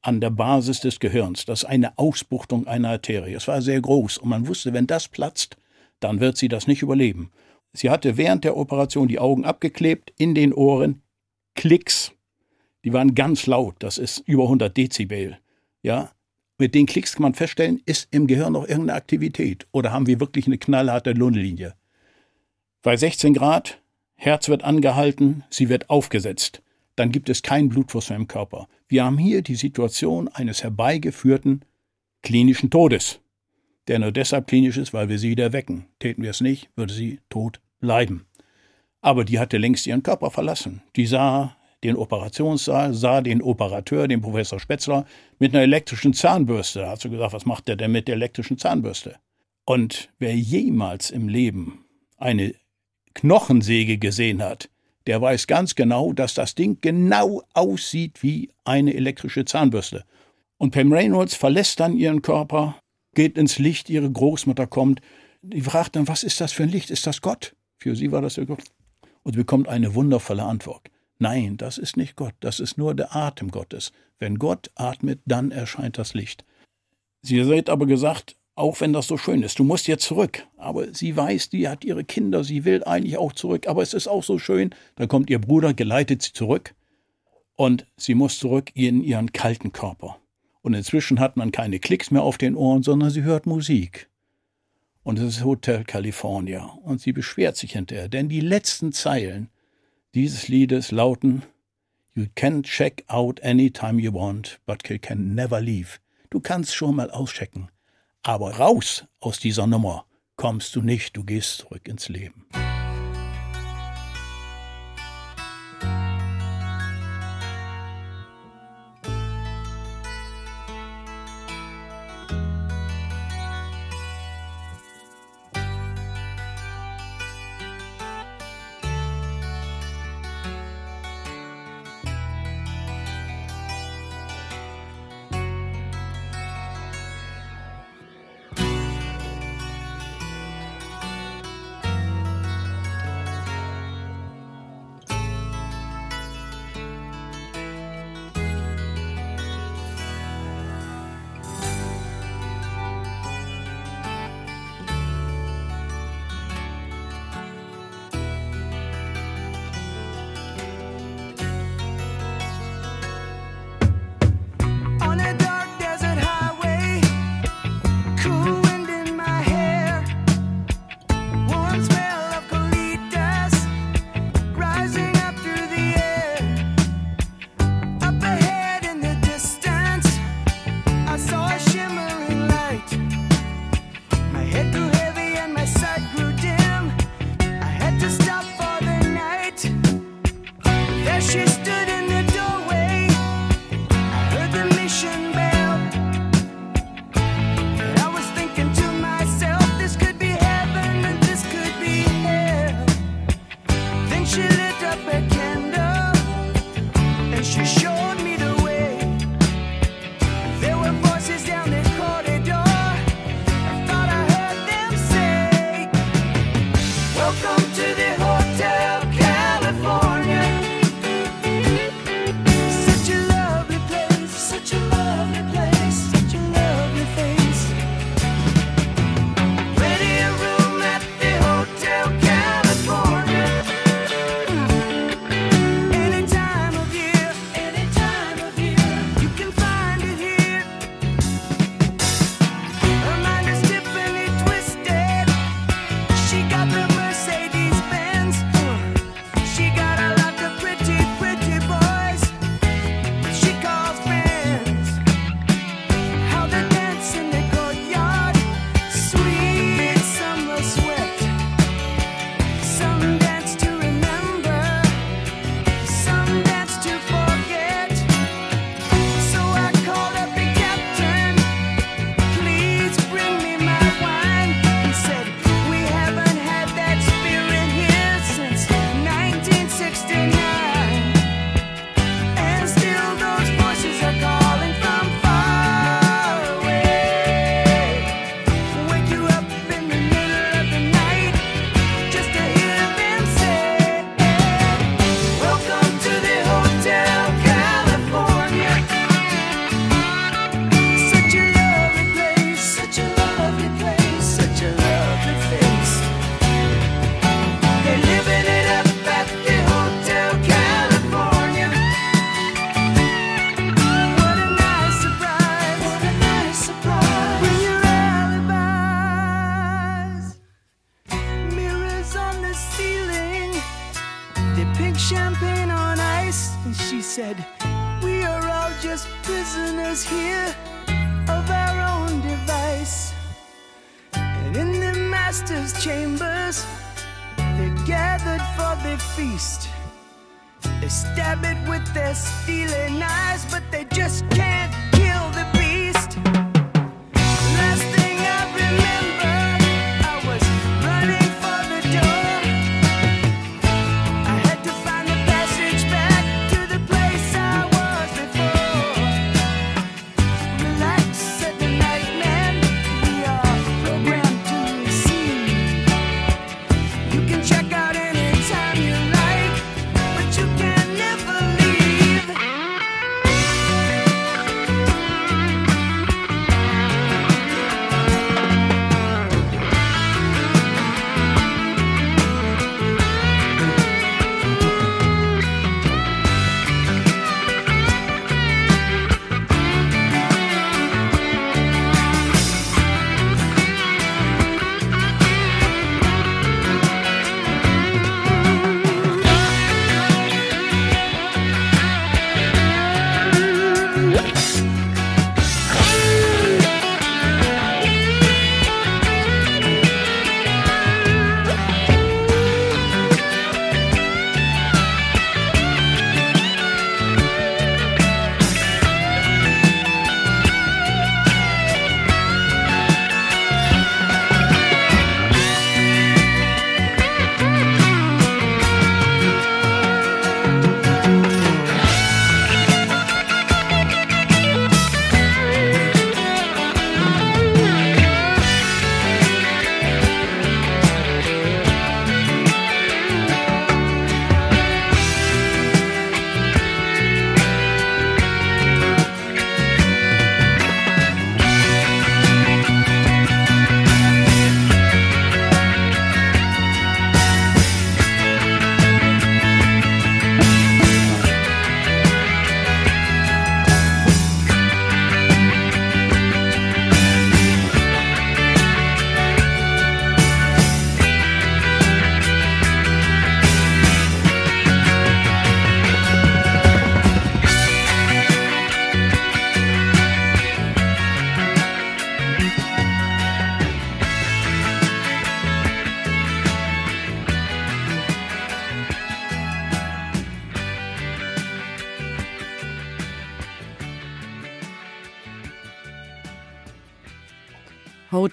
[0.01, 1.45] an der Basis des Gehirns.
[1.45, 3.33] Das ist eine Ausbuchtung einer Arterie.
[3.33, 5.57] Es war sehr groß und man wusste, wenn das platzt,
[5.99, 7.31] dann wird sie das nicht überleben.
[7.73, 11.01] Sie hatte während der Operation die Augen abgeklebt, in den Ohren
[11.55, 12.13] Klicks.
[12.83, 15.37] Die waren ganz laut, das ist über 100 Dezibel.
[15.81, 16.11] Ja,
[16.57, 20.19] mit den Klicks kann man feststellen, ist im Gehirn noch irgendeine Aktivität oder haben wir
[20.19, 21.75] wirklich eine knallharte Lungenlinie.
[22.81, 23.81] Bei 16 Grad,
[24.15, 26.61] Herz wird angehalten, sie wird aufgesetzt.
[26.95, 28.67] Dann gibt es keinen Blutfluss mehr im Körper.
[28.89, 31.63] Wir haben hier die Situation eines herbeigeführten
[32.23, 33.21] klinischen Todes,
[33.87, 35.85] der nur deshalb klinisch ist, weil wir sie wieder wecken.
[35.99, 38.25] Täten wir es nicht, würde sie tot bleiben.
[39.01, 40.81] Aber die hatte längst ihren Körper verlassen.
[40.95, 45.05] Die sah den Operationssaal, sah den Operateur, den Professor Spetzler,
[45.37, 46.79] mit einer elektrischen Zahnbürste.
[46.79, 49.17] Da hat sie gesagt, was macht der denn mit der elektrischen Zahnbürste?
[49.65, 51.85] Und wer jemals im Leben
[52.17, 52.55] eine
[53.13, 54.69] Knochensäge gesehen hat,
[55.09, 60.05] der weiß ganz genau, dass das Ding genau aussieht wie eine elektrische Zahnbürste.
[60.59, 62.79] Und Pam Reynolds verlässt dann ihren Körper,
[63.15, 65.01] geht ins Licht, ihre Großmutter kommt.
[65.41, 66.91] Die fragt dann, was ist das für ein Licht?
[66.91, 67.55] Ist das Gott?
[67.79, 68.61] Für sie war das ja Gott.
[69.23, 70.91] Und bekommt eine wundervolle Antwort.
[71.17, 73.91] Nein, das ist nicht Gott, das ist nur der Atem Gottes.
[74.19, 76.45] Wenn Gott atmet, dann erscheint das Licht.
[77.23, 80.45] Sie hat aber gesagt, auch wenn das so schön ist, du musst jetzt zurück.
[80.57, 84.07] Aber sie weiß, die hat ihre Kinder, sie will eigentlich auch zurück, aber es ist
[84.07, 84.75] auch so schön.
[84.95, 86.75] Dann kommt ihr Bruder, geleitet sie zurück
[87.55, 90.17] und sie muss zurück in ihren kalten Körper.
[90.61, 94.09] Und inzwischen hat man keine Klicks mehr auf den Ohren, sondern sie hört Musik.
[95.03, 96.65] Und es ist Hotel California.
[96.83, 99.49] Und sie beschwert sich hinterher, denn die letzten Zeilen
[100.13, 101.43] dieses Liedes lauten
[102.13, 105.99] You can check out anytime you want, but you can never leave.
[106.29, 107.69] Du kannst schon mal auschecken,
[108.23, 110.05] aber raus aus dieser Nummer
[110.35, 112.47] kommst du nicht, du gehst zurück ins Leben.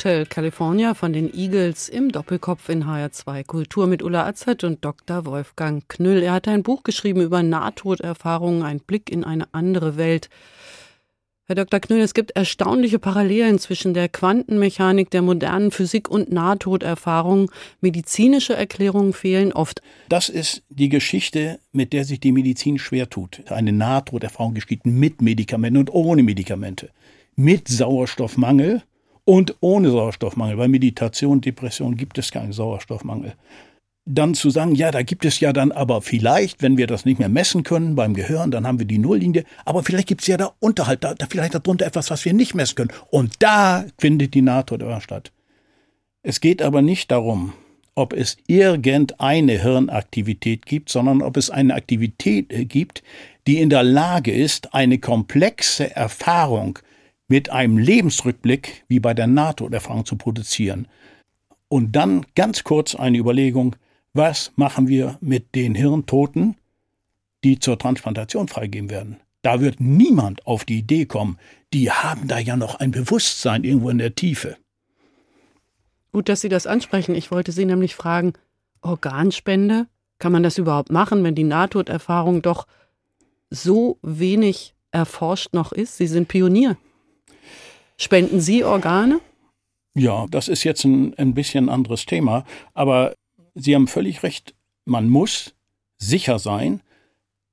[0.06, 5.26] Hotel California von den Eagles im Doppelkopf in HR2 Kultur mit Ulla Azad und Dr.
[5.26, 6.22] Wolfgang Knüll.
[6.22, 10.30] Er hat ein Buch geschrieben über Nahtoderfahrungen, ein Blick in eine andere Welt.
[11.46, 11.80] Herr Dr.
[11.80, 17.48] Knüll, es gibt erstaunliche Parallelen zwischen der Quantenmechanik, der modernen Physik und Nahtoderfahrungen.
[17.80, 19.82] Medizinische Erklärungen fehlen oft.
[20.08, 23.42] Das ist die Geschichte, mit der sich die Medizin schwer tut.
[23.50, 26.90] Eine Nahtoderfahrung geschieht mit Medikamenten und ohne Medikamente.
[27.34, 28.84] Mit Sauerstoffmangel
[29.26, 30.56] und ohne Sauerstoffmangel.
[30.56, 33.34] Bei Meditation, Depression gibt es keinen Sauerstoffmangel.
[34.08, 37.18] Dann zu sagen, ja, da gibt es ja dann aber vielleicht, wenn wir das nicht
[37.18, 40.36] mehr messen können beim Gehirn, dann haben wir die Nulllinie, aber vielleicht gibt es ja
[40.36, 42.92] da unterhalb, da, da vielleicht darunter etwas, was wir nicht messen können.
[43.10, 45.32] Und da findet die Nahtoderfahrung statt.
[46.22, 47.52] Es geht aber nicht darum,
[47.96, 53.02] ob es irgendeine Hirnaktivität gibt, sondern ob es eine Aktivität äh, gibt,
[53.48, 56.78] die in der Lage ist, eine komplexe Erfahrung
[57.28, 60.88] mit einem Lebensrückblick wie bei der NATO-Erfahrung zu produzieren.
[61.68, 63.76] Und dann ganz kurz eine Überlegung,
[64.14, 66.56] was machen wir mit den Hirntoten,
[67.44, 69.16] die zur Transplantation freigegeben werden?
[69.42, 71.38] Da wird niemand auf die Idee kommen,
[71.72, 74.56] die haben da ja noch ein Bewusstsein irgendwo in der Tiefe.
[76.12, 77.14] Gut, dass Sie das ansprechen.
[77.14, 78.32] Ich wollte Sie nämlich fragen,
[78.80, 79.86] Organspende,
[80.18, 82.66] kann man das überhaupt machen, wenn die Nahtoderfahrung doch
[83.50, 85.98] so wenig erforscht noch ist?
[85.98, 86.76] Sie sind Pionier.
[87.98, 89.20] Spenden Sie Organe?
[89.94, 93.14] Ja, das ist jetzt ein, ein bisschen anderes Thema, aber
[93.54, 94.54] Sie haben völlig recht.
[94.84, 95.54] Man muss
[95.96, 96.82] sicher sein,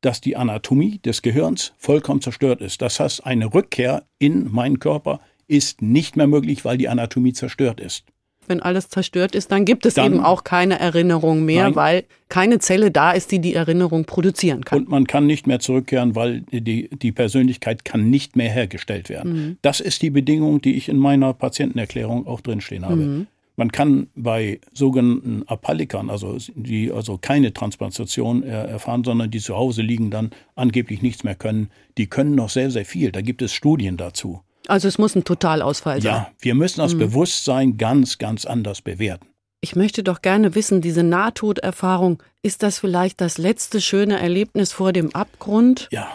[0.02, 2.82] dass die Anatomie des Gehirns vollkommen zerstört ist.
[2.82, 7.80] Das heißt, eine Rückkehr in meinen Körper ist nicht mehr möglich, weil die Anatomie zerstört
[7.80, 8.04] ist.
[8.48, 11.76] Wenn alles zerstört ist, dann gibt es Dann- eben auch keine Erinnerung mehr, Nein.
[11.76, 14.80] weil keine Zelle da ist, die die Erinnerung produzieren kann.
[14.80, 19.58] Und man kann nicht mehr zurückkehren, weil die, die Persönlichkeit kann nicht mehr hergestellt werden.
[19.62, 23.28] Das ist die Bedingung, die ich in meiner Patientenerklärung auch drinstehen habe.
[23.56, 29.56] Man kann bei sogenannten Apallikern, also die also keine Transplantation äh, erfahren, sondern die zu
[29.56, 33.12] Hause liegen, dann angeblich nichts mehr können, die können noch sehr, sehr viel.
[33.12, 34.42] Da gibt es Studien dazu.
[34.67, 36.12] Also es muss ein Totalausfall sein.
[36.12, 39.28] Ja, wir müssen das Bewusstsein ganz, ganz anders bewerten.
[39.62, 44.91] Ich möchte doch gerne wissen, diese Nahtoderfahrung, ist das vielleicht das letzte schöne Erlebnis vor
[44.93, 45.88] dem Abgrund?
[45.91, 46.08] Ja,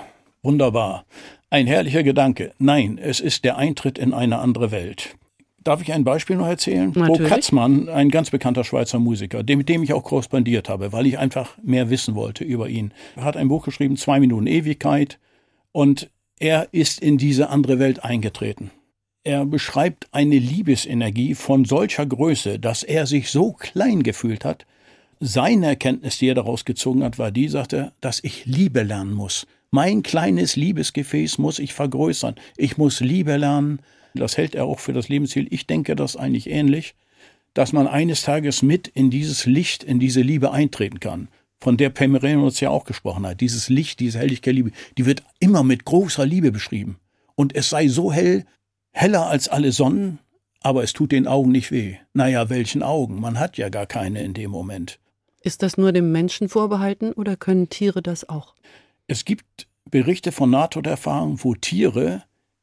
[0.42, 1.04] wunderbar.
[1.50, 2.52] Ein herrlicher Gedanke.
[2.58, 5.14] Nein, es ist der Eintritt in eine andere Welt.
[5.64, 6.92] Darf ich ein Beispiel noch erzählen?
[6.92, 7.28] Bo Natürlich.
[7.30, 11.18] Katzmann, ein ganz bekannter Schweizer Musiker, dem- mit dem ich auch korrespondiert habe, weil ich
[11.18, 15.18] einfach mehr wissen wollte über ihn, hat ein Buch geschrieben, Zwei Minuten Ewigkeit,
[15.72, 18.70] und er ist in diese andere Welt eingetreten.
[19.24, 24.64] Er beschreibt eine Liebesenergie von solcher Größe, dass er sich so klein gefühlt hat.
[25.20, 29.46] Seine Erkenntnis, die er daraus gezogen hat, war die, sagte, dass ich Liebe lernen muss.
[29.70, 32.37] Mein kleines Liebesgefäß muss ich vergrößern.
[32.57, 33.81] Ich muss Liebe lernen.
[34.14, 35.46] Das hält er auch für das Lebensziel.
[35.51, 36.94] Ich denke das eigentlich ähnlich,
[37.53, 41.29] dass man eines Tages mit in dieses Licht, in diese Liebe eintreten kann.
[41.61, 43.40] Von der Pemerenus ja auch gesprochen hat.
[43.40, 46.99] Dieses Licht, diese Helligkeit Liebe, die wird immer mit großer Liebe beschrieben.
[47.35, 48.44] Und es sei so hell,
[48.92, 50.18] heller als alle Sonnen,
[50.61, 51.97] aber es tut den Augen nicht weh.
[52.12, 53.21] Naja, welchen Augen?
[53.21, 54.99] Man hat ja gar keine in dem Moment.
[55.42, 58.55] Ist das nur dem Menschen vorbehalten oder können Tiere das auch?
[59.07, 62.23] Es gibt Berichte von Nahtoderfahrungen, wo Tiere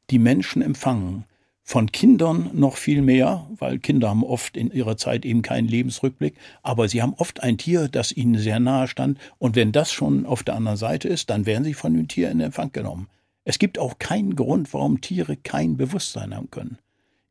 [0.09, 1.25] die Menschen empfangen.
[1.67, 6.35] Von Kindern noch viel mehr, weil Kinder haben oft in ihrer Zeit eben keinen Lebensrückblick,
[6.61, 10.27] aber sie haben oft ein Tier, das ihnen sehr nahe stand, und wenn das schon
[10.27, 13.07] auf der anderen Seite ist, dann werden sie von dem Tier in Empfang genommen.
[13.45, 16.77] Es gibt auch keinen Grund, warum Tiere kein Bewusstsein haben können.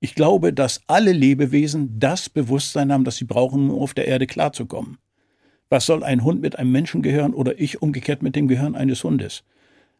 [0.00, 4.26] Ich glaube, dass alle Lebewesen das Bewusstsein haben, das sie brauchen, um auf der Erde
[4.26, 4.98] klarzukommen.
[5.68, 9.04] Was soll ein Hund mit einem Menschen gehören oder ich umgekehrt mit dem Gehirn eines
[9.04, 9.44] Hundes?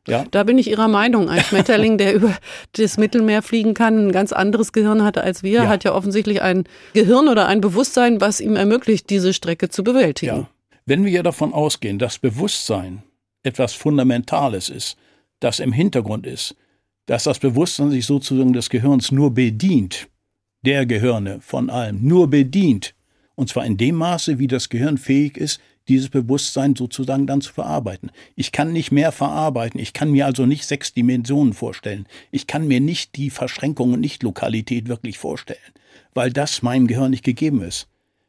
[0.07, 1.29] Ja, Da bin ich Ihrer Meinung.
[1.29, 2.37] Ein Schmetterling, der über
[2.73, 5.69] das Mittelmeer fliegen kann, ein ganz anderes Gehirn hatte als wir, Ja.
[5.69, 10.37] hat ja offensichtlich ein Gehirn oder ein Bewusstsein, was ihm ermöglicht, diese Strecke zu bewältigen.
[10.37, 10.49] ja.
[10.87, 13.03] Wenn wir ja davon ausgehen, dass Bewusstsein
[13.43, 14.97] etwas Fundamentales ist,
[15.41, 16.55] das im Hintergrund ist,
[17.07, 20.09] dass das Bewusstsein sich sozusagen des Gehirns nur bedient,
[20.63, 22.95] der Gehirne von allem, nur bedient,
[23.35, 27.53] und zwar in dem Maße, wie das Gehirn fähig ist, dieses Bewusstsein sozusagen dann zu
[27.53, 28.11] verarbeiten.
[28.37, 32.67] Ich kann nicht mehr verarbeiten, ich kann mir also nicht sechs Dimensionen vorstellen, ich kann
[32.67, 35.59] mir nicht die Verschränkung und Nicht-Lokalität wirklich vorstellen,
[36.15, 37.89] weil das meinem Gehirn nicht gegeben ist.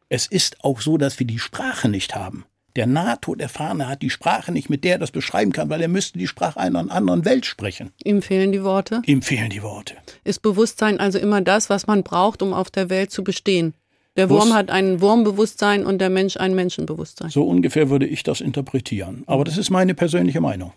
[0.09, 2.45] Es ist auch so, dass wir die Sprache nicht haben.
[2.75, 6.19] Der Nahtoderfahrene hat die Sprache nicht, mit der er das beschreiben kann, weil er müsste
[6.19, 7.91] die Sprache einer anderen Welt sprechen.
[8.03, 9.01] Ihm fehlen die Worte.
[9.05, 9.95] Ihm fehlen die Worte.
[10.25, 13.73] Ist Bewusstsein also immer das, was man braucht, um auf der Welt zu bestehen?
[14.17, 17.29] Der Wurm hat ein Wurmbewusstsein und der Mensch ein Menschenbewusstsein.
[17.29, 19.23] So ungefähr würde ich das interpretieren.
[19.27, 20.71] Aber das ist meine persönliche Meinung.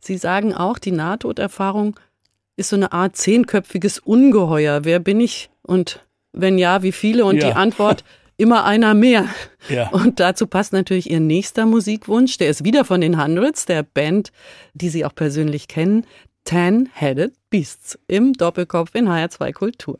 [0.00, 1.98] Sie sagen auch, die Nahtoderfahrung
[2.56, 4.84] ist so eine Art zehnköpfiges Ungeheuer.
[4.84, 5.50] Wer bin ich?
[5.62, 7.24] Und wenn ja, wie viele?
[7.24, 7.48] Und Ja.
[7.48, 8.04] die Antwort,
[8.36, 9.26] immer einer mehr.
[9.68, 9.88] Ja.
[9.88, 12.38] Und dazu passt natürlich Ihr nächster Musikwunsch.
[12.38, 14.30] Der ist wieder von den Hundreds, der Band,
[14.74, 16.06] die Sie auch persönlich kennen.
[16.44, 19.98] Ten-Headed Beasts im Doppelkopf in HR2 Kultur.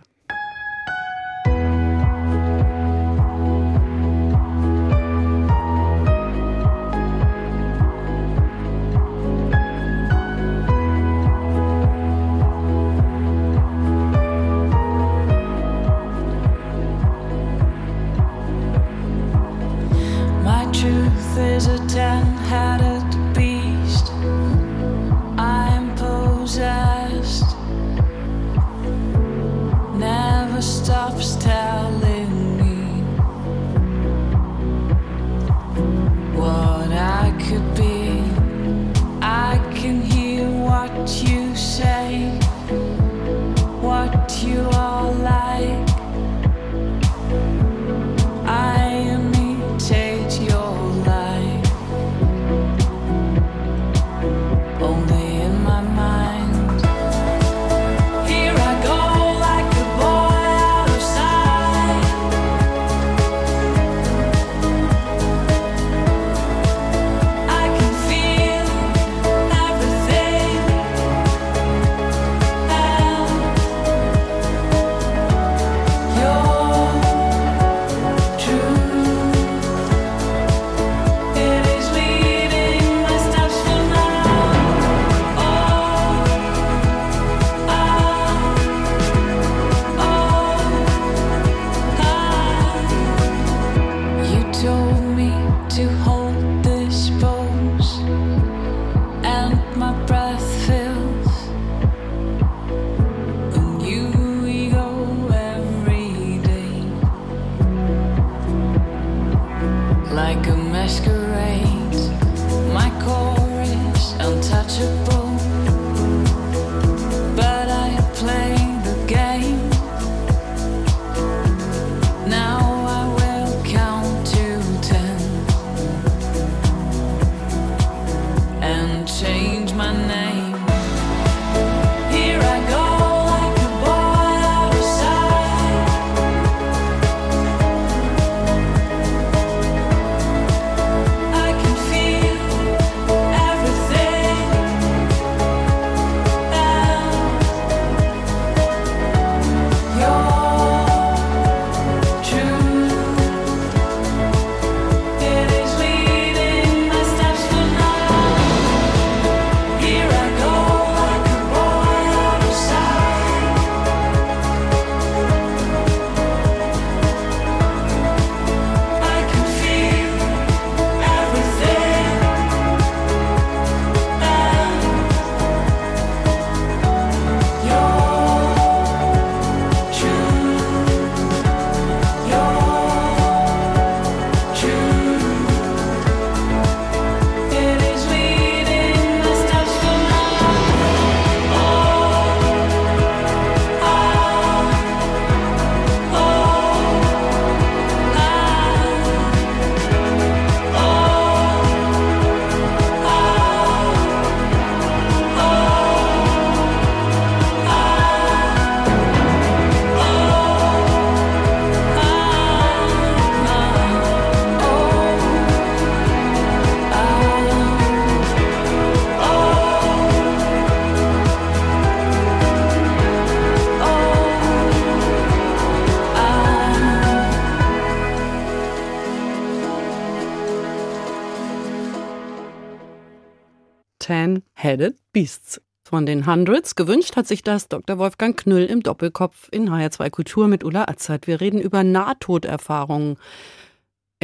[234.09, 235.61] Ten-Headed Beasts.
[235.85, 237.99] Von den Hundreds gewünscht hat sich das Dr.
[237.99, 241.27] Wolfgang Knüll im Doppelkopf in HR2 Kultur mit Ulla Azad.
[241.27, 243.19] Wir reden über Nahtoderfahrungen.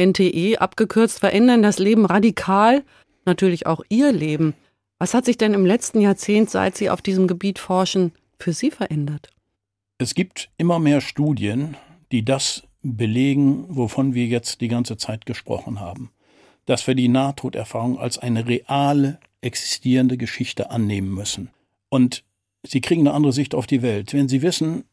[0.01, 2.83] NTE, abgekürzt, verändern das Leben radikal,
[3.25, 4.55] natürlich auch Ihr Leben.
[4.97, 8.71] Was hat sich denn im letzten Jahrzehnt, seit Sie auf diesem Gebiet forschen, für Sie
[8.71, 9.29] verändert?
[9.99, 11.77] Es gibt immer mehr Studien,
[12.11, 16.09] die das belegen, wovon wir jetzt die ganze Zeit gesprochen haben.
[16.65, 21.49] Dass wir die Nahtoderfahrung als eine reale, existierende Geschichte annehmen müssen.
[21.89, 22.23] Und
[22.67, 24.13] Sie kriegen eine andere Sicht auf die Welt.
[24.13, 24.85] Wenn Sie wissen,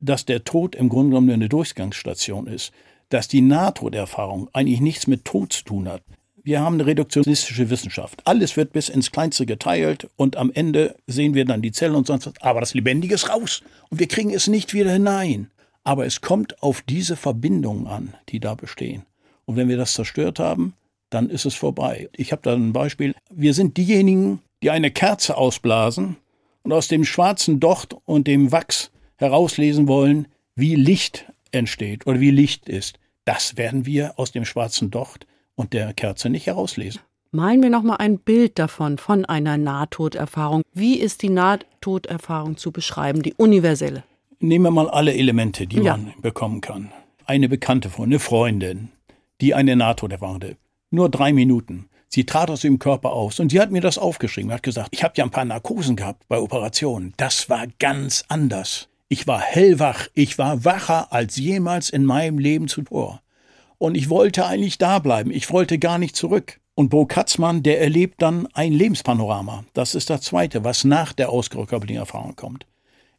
[0.00, 2.72] dass der Tod im Grunde genommen nur eine Durchgangsstation ist,
[3.08, 6.02] dass die Nahtoderfahrung eigentlich nichts mit Tod zu tun hat.
[6.42, 8.22] Wir haben eine reduktionistische Wissenschaft.
[8.24, 12.06] Alles wird bis ins Kleinste geteilt und am Ende sehen wir dann die Zellen und
[12.06, 12.34] sonst was.
[12.40, 15.50] Aber das Lebendige ist raus und wir kriegen es nicht wieder hinein.
[15.82, 19.02] Aber es kommt auf diese Verbindungen an, die da bestehen.
[19.44, 20.74] Und wenn wir das zerstört haben,
[21.10, 22.08] dann ist es vorbei.
[22.16, 23.14] Ich habe da ein Beispiel.
[23.30, 26.16] Wir sind diejenigen, die eine Kerze ausblasen
[26.62, 32.30] und aus dem schwarzen Docht und dem Wachs herauslesen wollen, wie Licht entsteht oder wie
[32.30, 32.98] Licht ist.
[33.24, 37.00] Das werden wir aus dem schwarzen Docht und der Kerze nicht herauslesen.
[37.32, 40.62] Malen wir nochmal ein Bild davon, von einer Nahtoderfahrung.
[40.72, 44.04] Wie ist die Nahtoderfahrung zu beschreiben, die universelle?
[44.38, 45.96] Nehmen wir mal alle Elemente, die Ja.
[45.96, 46.92] man bekommen kann.
[47.24, 48.90] Eine Bekannte von, eine Freundin,
[49.40, 50.56] die eine Nahtoderfahrung hatte.
[50.90, 51.88] Nur drei Minuten.
[52.08, 54.52] Sie trat aus ihrem Körper aus und sie hat mir das aufgeschrieben.
[54.52, 57.12] Hat gesagt, ich habe ja ein paar Narkosen gehabt bei Operationen.
[57.16, 58.88] Das war ganz anders.
[59.08, 60.08] Ich war hellwach.
[60.14, 63.20] Ich war wacher als jemals in meinem Leben zuvor.
[63.78, 65.30] Und ich wollte eigentlich da bleiben.
[65.30, 66.60] Ich wollte gar nicht zurück.
[66.74, 69.64] Und Bo Katzmann, der erlebt dann ein Lebenspanorama.
[69.74, 72.66] Das ist das Zweite, was nach der ausgekörperten Erfahrung kommt.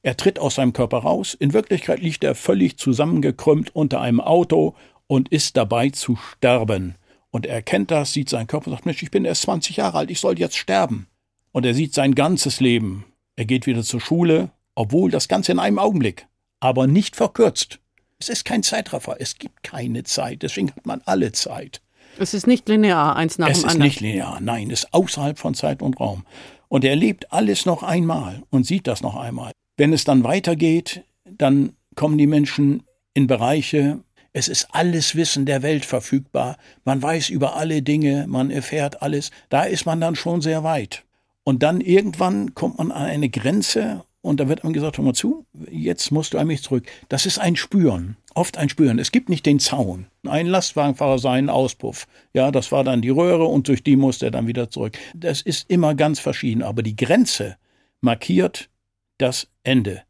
[0.03, 1.33] Er tritt aus seinem Körper raus.
[1.33, 4.75] In Wirklichkeit liegt er völlig zusammengekrümmt unter einem Auto
[5.07, 6.95] und ist dabei zu sterben.
[7.31, 9.97] Und er erkennt das, sieht seinen Körper und sagt, Mensch, ich bin erst 20 Jahre
[9.99, 11.07] alt, ich soll jetzt sterben.
[11.51, 13.05] Und er sieht sein ganzes Leben.
[13.35, 16.27] Er geht wieder zur Schule, obwohl das Ganze in einem Augenblick,
[16.59, 17.79] aber nicht verkürzt.
[18.19, 21.81] Es ist kein Zeitraffer, es gibt keine Zeit, deswegen hat man alle Zeit.
[22.19, 23.87] Es ist nicht linear, eins nach Es dem ist anderen.
[23.87, 26.25] nicht linear, nein, es ist außerhalb von Zeit und Raum.
[26.67, 29.51] Und er erlebt alles noch einmal und sieht das noch einmal.
[29.77, 33.99] Wenn es dann weitergeht, dann kommen die Menschen in Bereiche,
[34.33, 39.31] es ist alles Wissen der Welt verfügbar, man weiß über alle Dinge, man erfährt alles,
[39.49, 41.03] da ist man dann schon sehr weit.
[41.43, 45.13] Und dann irgendwann kommt man an eine Grenze und da wird einem gesagt, hör mal
[45.13, 46.85] zu, jetzt musst du eigentlich zurück.
[47.07, 48.99] Das ist ein Spüren, oft ein Spüren.
[48.99, 50.07] Es gibt nicht den Zaun.
[50.27, 52.07] Ein Lastwagenfahrer seinen Auspuff.
[52.33, 54.97] Ja, das war dann die Röhre und durch die musste er dann wieder zurück.
[55.15, 57.55] Das ist immer ganz verschieden, aber die Grenze
[58.01, 58.69] markiert
[59.17, 60.03] das Ende.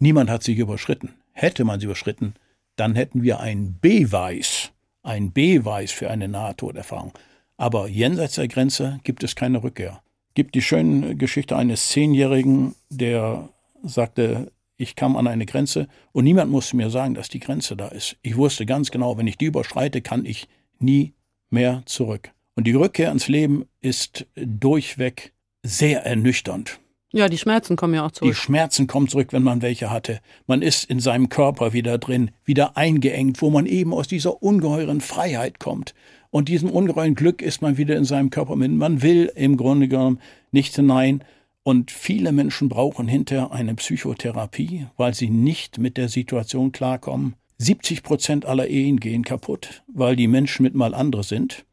[0.00, 1.14] Niemand hat sich überschritten.
[1.32, 2.34] Hätte man sie überschritten,
[2.80, 4.72] dann hätten wir einen Beweis,
[5.02, 7.12] ein Beweis für eine Nahtoderfahrung.
[7.58, 10.02] Aber jenseits der Grenze gibt es keine Rückkehr.
[10.32, 13.50] Gibt die schöne Geschichte eines Zehnjährigen, der
[13.82, 17.88] sagte, ich kam an eine Grenze und niemand musste mir sagen, dass die Grenze da
[17.88, 18.16] ist.
[18.22, 21.12] Ich wusste ganz genau, wenn ich die überschreite, kann ich nie
[21.50, 22.32] mehr zurück.
[22.54, 26.80] Und die Rückkehr ins Leben ist durchweg sehr ernüchternd.
[27.12, 28.36] Ja, die Schmerzen kommen ja auch Die zurück.
[28.36, 30.20] Schmerzen kommen zurück, wenn man welche hatte.
[30.46, 35.00] Man ist in seinem Körper wieder drin, wieder eingeengt, wo man eben aus dieser ungeheuren
[35.00, 35.94] Freiheit kommt.
[36.30, 38.70] Und diesem ungeheuren Glück ist man wieder in seinem Körper mit.
[38.70, 40.20] Man will im Grunde genommen
[40.52, 41.24] nicht hinein.
[41.64, 47.34] Und viele Menschen brauchen hinterher eine Psychotherapie, weil sie nicht mit der Situation klarkommen.
[47.58, 51.66] 70 Prozent aller Ehen gehen kaputt, weil die Menschen mit mal andere sind.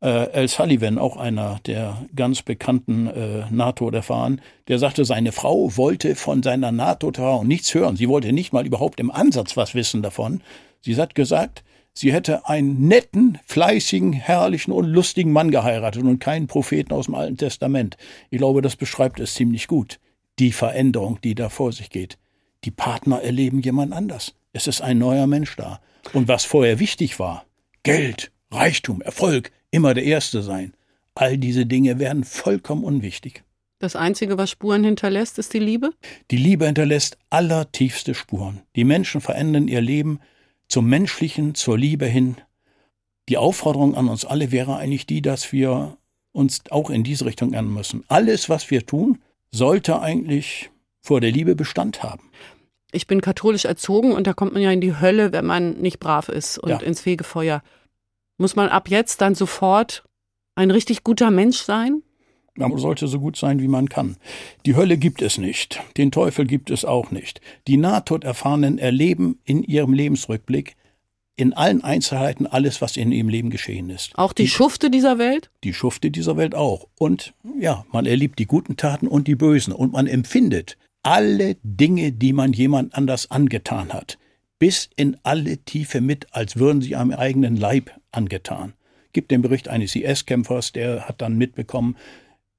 [0.00, 6.14] Äh, Al Sullivan, auch einer der ganz bekannten äh, NATO-Erfahren, der sagte, seine Frau wollte
[6.14, 7.96] von seiner NATO-Erfahrung nichts hören.
[7.96, 10.40] Sie wollte nicht mal überhaupt im Ansatz was wissen davon.
[10.80, 16.46] Sie hat gesagt, sie hätte einen netten, fleißigen, herrlichen und lustigen Mann geheiratet und keinen
[16.46, 17.98] Propheten aus dem Alten Testament.
[18.30, 20.00] Ich glaube, das beschreibt es ziemlich gut.
[20.38, 22.16] Die Veränderung, die da vor sich geht.
[22.64, 24.34] Die Partner erleben jemand anders.
[24.54, 25.80] Es ist ein neuer Mensch da.
[26.14, 27.44] Und was vorher wichtig war,
[27.82, 30.74] Geld, Reichtum, Erfolg, immer der Erste sein.
[31.14, 33.42] All diese Dinge werden vollkommen unwichtig.
[33.78, 35.90] Das Einzige, was Spuren hinterlässt, ist die Liebe.
[36.30, 38.60] Die Liebe hinterlässt allertiefste Spuren.
[38.76, 40.20] Die Menschen verändern ihr Leben
[40.68, 42.36] zum Menschlichen, zur Liebe hin.
[43.28, 45.96] Die Aufforderung an uns alle wäre eigentlich die, dass wir
[46.32, 48.04] uns auch in diese Richtung ändern müssen.
[48.08, 49.18] Alles, was wir tun,
[49.50, 52.30] sollte eigentlich vor der Liebe Bestand haben.
[52.92, 56.00] Ich bin katholisch erzogen und da kommt man ja in die Hölle, wenn man nicht
[56.00, 56.78] brav ist und Ja.
[56.80, 57.62] ins Fegefeuer.
[58.40, 60.02] Muss man ab jetzt dann sofort
[60.54, 62.02] ein richtig guter Mensch sein?
[62.54, 64.16] Man sollte so gut sein, wie man kann.
[64.64, 65.78] Die Hölle gibt es nicht.
[65.98, 67.42] Den Teufel gibt es auch nicht.
[67.66, 70.76] Die Nahtoderfahrenen erleben in ihrem Lebensrückblick
[71.36, 74.16] in allen Einzelheiten alles, was in ihrem Leben geschehen ist.
[74.16, 75.50] Auch die Schufte dieser Welt?
[75.62, 76.88] die Schufte dieser Welt auch.
[76.98, 79.74] Und ja, man erlebt die guten Taten und die bösen.
[79.74, 84.16] Und man empfindet alle Dinge, die man jemand anders angetan hat,
[84.58, 88.74] bis in alle Tiefe mit, als würden sie am eigenen Leib angetan.
[89.12, 91.96] Gibt den Bericht eines IS-Kämpfers, der hat dann mitbekommen,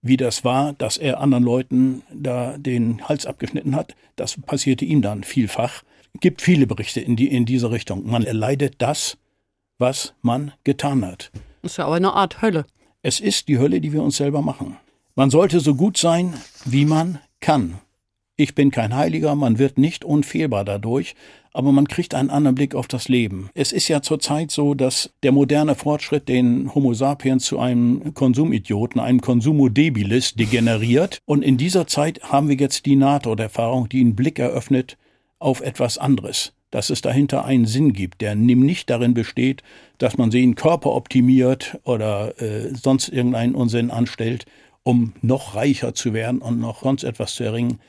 [0.02, 3.96] wie das war, dass er anderen Leuten da den Hals abgeschnitten hat.
[4.16, 5.84] Das passierte ihm dann vielfach.
[6.20, 8.06] Gibt viele Berichte in, die, in diese Richtung.
[8.10, 9.18] Man erleidet das,
[9.78, 11.32] was man getan hat.
[11.62, 12.66] Ist ja aber eine Art Hölle.
[13.04, 14.78] Es ist die Hölle, die wir uns selber machen.
[15.16, 16.34] Man sollte so gut sein,
[16.66, 17.80] wie man kann.
[18.42, 21.14] Ich bin kein Heiliger, man wird nicht unfehlbar dadurch,
[21.54, 23.52] aber man kriegt einen anderen Blick auf das Leben.
[23.54, 29.00] Es ist ja zurzeit so, dass der moderne Fortschritt den Homo sapiens zu einem Konsumidioten,
[29.00, 31.20] einem Consumo debilis degeneriert.
[31.26, 34.98] Und in dieser Zeit haben wir jetzt die NATO-Erfahrung, die einen Blick eröffnet
[35.38, 36.54] auf etwas anderes.
[36.72, 39.62] Dass es dahinter einen Sinn gibt, der nicht darin besteht,
[40.00, 44.48] dass man den Körper optimiert oder äh, sonst irgendeinen Unsinn anstellt,
[44.82, 47.80] um noch reicher zu werden und noch sonst etwas zu erringen.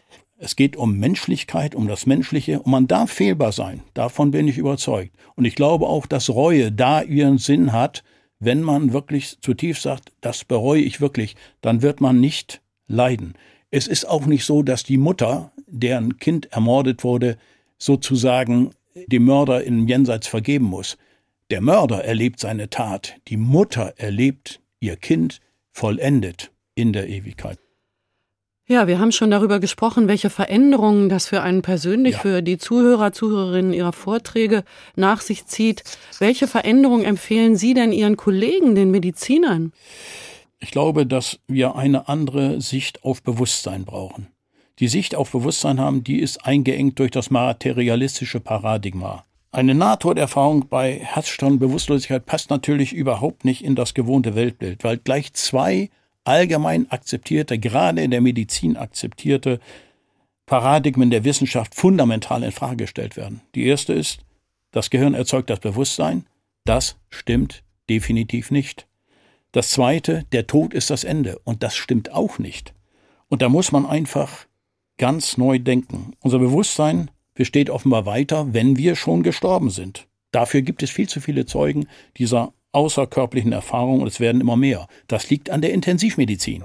[0.44, 3.84] Es geht um Menschlichkeit, um das Menschliche und man darf fehlbar sein.
[3.94, 5.14] Davon bin ich überzeugt.
[5.36, 8.02] Und ich glaube auch, dass Reue da ihren Sinn hat,
[8.40, 13.34] wenn man wirklich zutiefst sagt, das bereue ich wirklich, dann wird man nicht leiden.
[13.70, 17.38] Es ist auch nicht so, dass die Mutter, deren Kind ermordet wurde,
[17.78, 18.72] sozusagen
[19.06, 20.98] dem Mörder im Jenseits vergeben muss.
[21.52, 25.38] Der Mörder erlebt seine Tat, die Mutter erlebt ihr Kind
[25.70, 27.60] vollendet in der Ewigkeit.
[28.68, 32.20] Ja, wir haben schon darüber gesprochen, welche Veränderungen das für einen persönlich, Ja.
[32.20, 34.62] für die Zuhörer, Zuhörerinnen Ihrer Vorträge
[34.94, 35.82] nach sich zieht.
[36.20, 39.72] Welche Veränderungen empfehlen Sie denn Ihren Kollegen, den Medizinern?
[40.60, 44.28] Ich glaube, dass wir eine andere Sicht auf Bewusstsein brauchen.
[44.78, 49.24] Die Sicht auf Bewusstsein haben, die ist eingeengt durch das materialistische Paradigma.
[49.50, 55.34] Eine Nahtoderfahrung bei Herzstillstand Bewusstlosigkeit passt natürlich überhaupt nicht in das gewohnte Weltbild, weil gleich
[55.34, 55.90] zwei
[56.24, 59.60] allgemein akzeptierte, gerade in der Medizin akzeptierte
[60.46, 63.40] Paradigmen der Wissenschaft fundamental in Frage gestellt werden.
[63.54, 64.20] Die erste ist,
[64.70, 66.26] das Gehirn erzeugt das Bewusstsein.
[66.64, 68.86] Das stimmt definitiv nicht.
[69.52, 71.38] Das zweite, der Tod ist das Ende.
[71.44, 72.74] Und das stimmt auch nicht.
[73.28, 74.46] Und da muss man einfach
[74.98, 76.12] ganz neu denken.
[76.20, 80.06] Unser Bewusstsein besteht offenbar weiter, wenn wir schon gestorben sind.
[80.32, 84.88] Dafür gibt es viel zu viele Zeugen dieser außerkörperlichen Erfahrungen und es werden immer mehr.
[85.06, 86.64] Das liegt an der Intensivmedizin.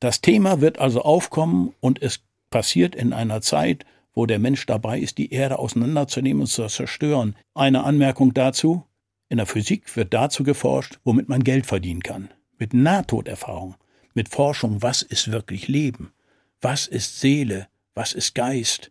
[0.00, 3.84] Das Thema wird also aufkommen und es passiert in einer Zeit,
[4.14, 7.36] wo der Mensch dabei ist, die Erde auseinanderzunehmen und zu zerstören.
[7.54, 8.84] Eine Anmerkung dazu.
[9.28, 12.30] In der Physik wird dazu geforscht, womit man Geld verdienen kann.
[12.58, 13.76] Mit Nahtoderfahrung,
[14.14, 16.12] mit Forschung, was ist wirklich Leben?
[16.60, 17.68] Was ist Seele?
[17.94, 18.90] Was ist Geist?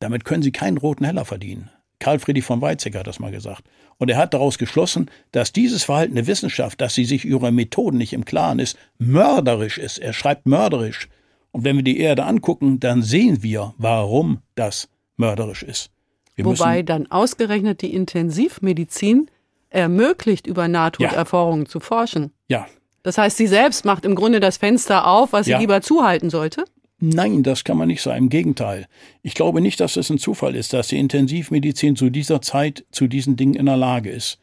[0.00, 1.70] Damit können Sie keinen roten Heller verdienen.
[1.98, 3.64] Karl Friedrich von Weizsäcker hat das mal gesagt.
[3.98, 7.98] Und er hat daraus geschlossen, dass dieses Verhalten der Wissenschaft, dass sie sich ihrer Methoden
[7.98, 9.98] nicht im Klaren ist, mörderisch ist.
[9.98, 11.08] Er schreibt mörderisch.
[11.50, 15.90] Und wenn wir die Erde angucken, dann sehen wir, warum das mörderisch ist.
[16.36, 19.28] Wir Wobei dann ausgerechnet die Intensivmedizin
[19.70, 22.32] ermöglicht, über Nahtoderfahrungen zu forschen.
[22.48, 22.66] ja,
[23.02, 25.58] Das heißt, sie selbst macht im Grunde das Fenster auf, was sie Ja.
[25.58, 26.64] lieber zuhalten sollte.
[27.00, 28.24] Nein, das kann man nicht sagen.
[28.24, 28.86] Im Gegenteil.
[29.22, 33.06] Ich glaube nicht, dass es ein Zufall ist, dass die Intensivmedizin zu dieser Zeit zu
[33.06, 34.38] diesen Dingen in der Lage ist.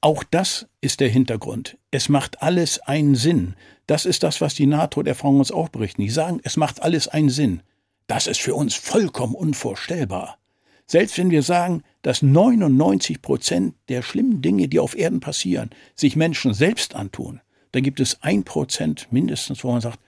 [0.00, 1.76] Auch das ist der Hintergrund.
[1.90, 3.54] Es macht alles einen Sinn.
[3.86, 6.02] Das ist das, was die Nahtoderfahrungen uns auch berichten.
[6.02, 7.62] Die sagen, es macht alles einen Sinn.
[8.06, 10.38] Das ist für uns vollkommen unvorstellbar.
[10.86, 16.16] Selbst wenn wir sagen, dass 99 Prozent der schlimmen Dinge, die auf Erden passieren, sich
[16.16, 17.40] Menschen selbst antun,
[17.72, 20.00] dann gibt es ein Prozent mindestens, wo man sagt,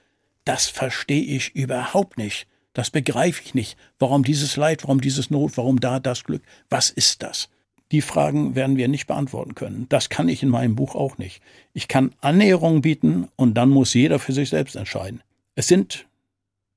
[0.45, 2.47] das verstehe ich überhaupt nicht.
[2.73, 3.77] Das begreife ich nicht.
[3.99, 6.43] Warum dieses Leid, warum dieses Not, warum da das Glück?
[6.71, 7.49] Was ist das?
[7.91, 9.87] Die Fragen werden wir nicht beantworten können.
[9.91, 11.43] Das kann ich in meinem Buch auch nicht.
[11.75, 15.23] Ich kann Annäherungen bieten und dann muss jeder für sich selbst entscheiden.
[15.55, 16.07] Es sind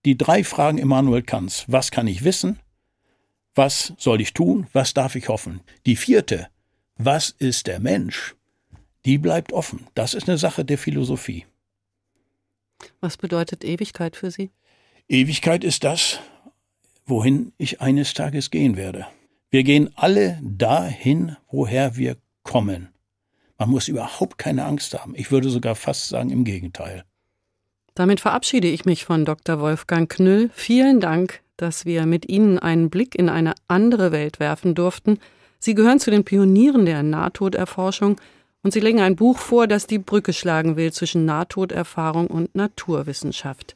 [0.03, 1.63] die drei Fragen Immanuel Kants.
[1.68, 2.59] Was kann ich wissen?
[3.55, 4.68] Was soll ich tun?
[4.74, 5.61] Was darf ich hoffen?
[5.86, 6.49] Die vierte,
[6.97, 8.36] was ist der Mensch?
[9.05, 9.88] Die bleibt offen.
[9.95, 11.45] Das ist eine Sache der Philosophie.
[13.01, 14.51] Was bedeutet Ewigkeit für Sie?
[15.07, 16.19] Ewigkeit ist das,
[17.05, 19.05] wohin ich eines Tages gehen werde.
[19.49, 22.89] Wir gehen alle dahin, woher wir kommen.
[23.57, 25.13] Man muss überhaupt keine Angst haben.
[25.15, 27.03] Ich würde sogar fast sagen, im Gegenteil.
[27.93, 29.59] Damit verabschiede ich mich von Dr.
[29.61, 30.49] Wolfgang Knüll.
[30.53, 35.19] Vielen Dank, dass wir mit Ihnen einen Blick in eine andere Welt werfen durften.
[35.59, 38.19] Sie gehören zu den Pionieren der Nahtoderforschung
[38.66, 43.76] und Sie legen ein Buch vor, das die Brücke schlagen will zwischen Nahtoderfahrung und Naturwissenschaft.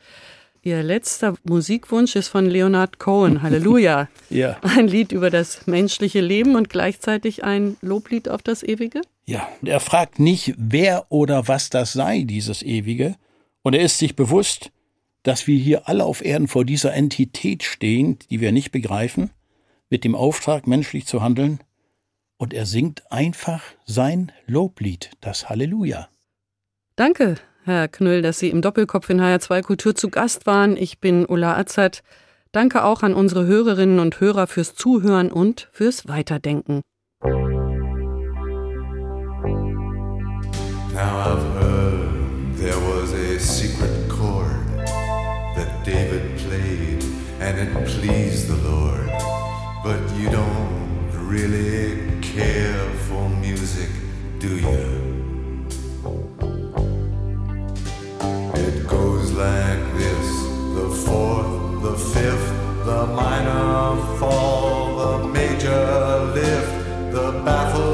[0.64, 4.08] Ihr letzter Musikwunsch ist von Leonard Cohen, Halleluja.
[4.32, 4.58] Ja.
[4.64, 9.02] Ein Lied über das menschliche Leben und gleichzeitig ein Loblied auf das Ewige?
[9.28, 13.16] Ja, und er fragt nicht, wer oder was das sei, dieses Ewige.
[13.62, 14.72] Und er ist sich bewusst,
[15.22, 19.30] dass wir hier alle auf Erden vor dieser Entität stehen, die wir nicht begreifen,
[19.92, 21.60] mit dem Auftrag, menschlich zu handeln.
[22.40, 26.08] Und er singt einfach sein Loblied, das Halleluja.
[26.96, 27.36] Danke,
[27.66, 30.78] Herr Knüll, dass Sie im Doppelkopf in HR2 Kultur zu Gast waren.
[30.78, 32.02] Ich bin Ulla Azad.
[32.54, 36.82] Danke auch an unsere Hörerinnen und Hörer fürs Zuhören und fürs Weiterdenken.
[40.94, 44.66] Now I've heard there was a secret chord
[45.56, 47.04] that David played
[47.42, 49.10] and it pleased the Lord.
[49.84, 52.09] But you don't really
[52.40, 53.90] care for music,
[54.40, 54.86] do you?
[58.66, 60.28] It goes like this
[60.78, 61.52] the fourth,
[61.88, 62.50] the fifth,
[62.90, 63.84] the minor
[64.20, 65.84] fall, the major
[66.38, 66.74] lift,
[67.16, 67.89] the baffled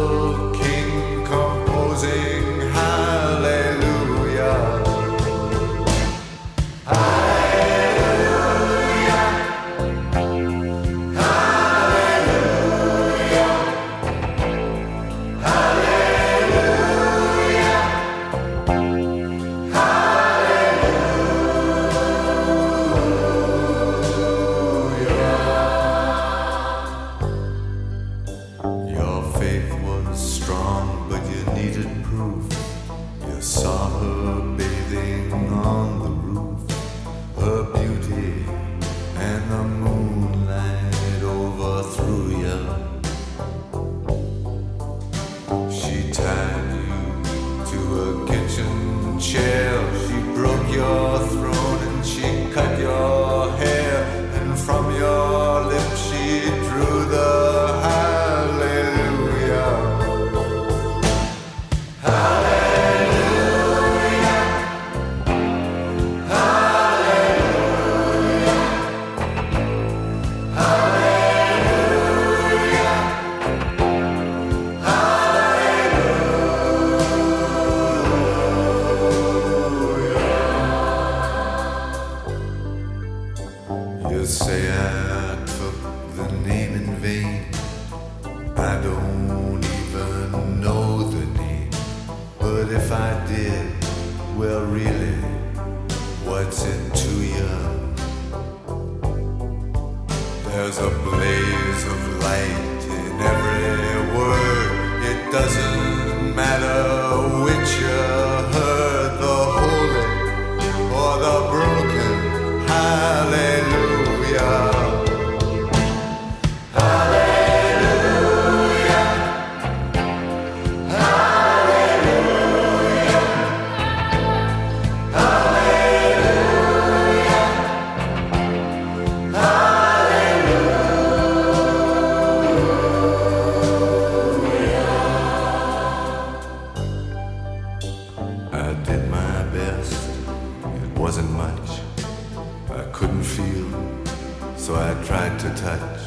[143.06, 145.99] couldn't feel, so I tried to touch.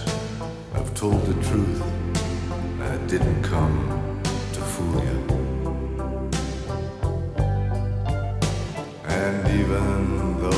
[0.75, 1.81] I've told the truth,
[2.81, 4.21] I didn't come
[4.55, 5.19] to fool you.
[9.05, 10.58] And even though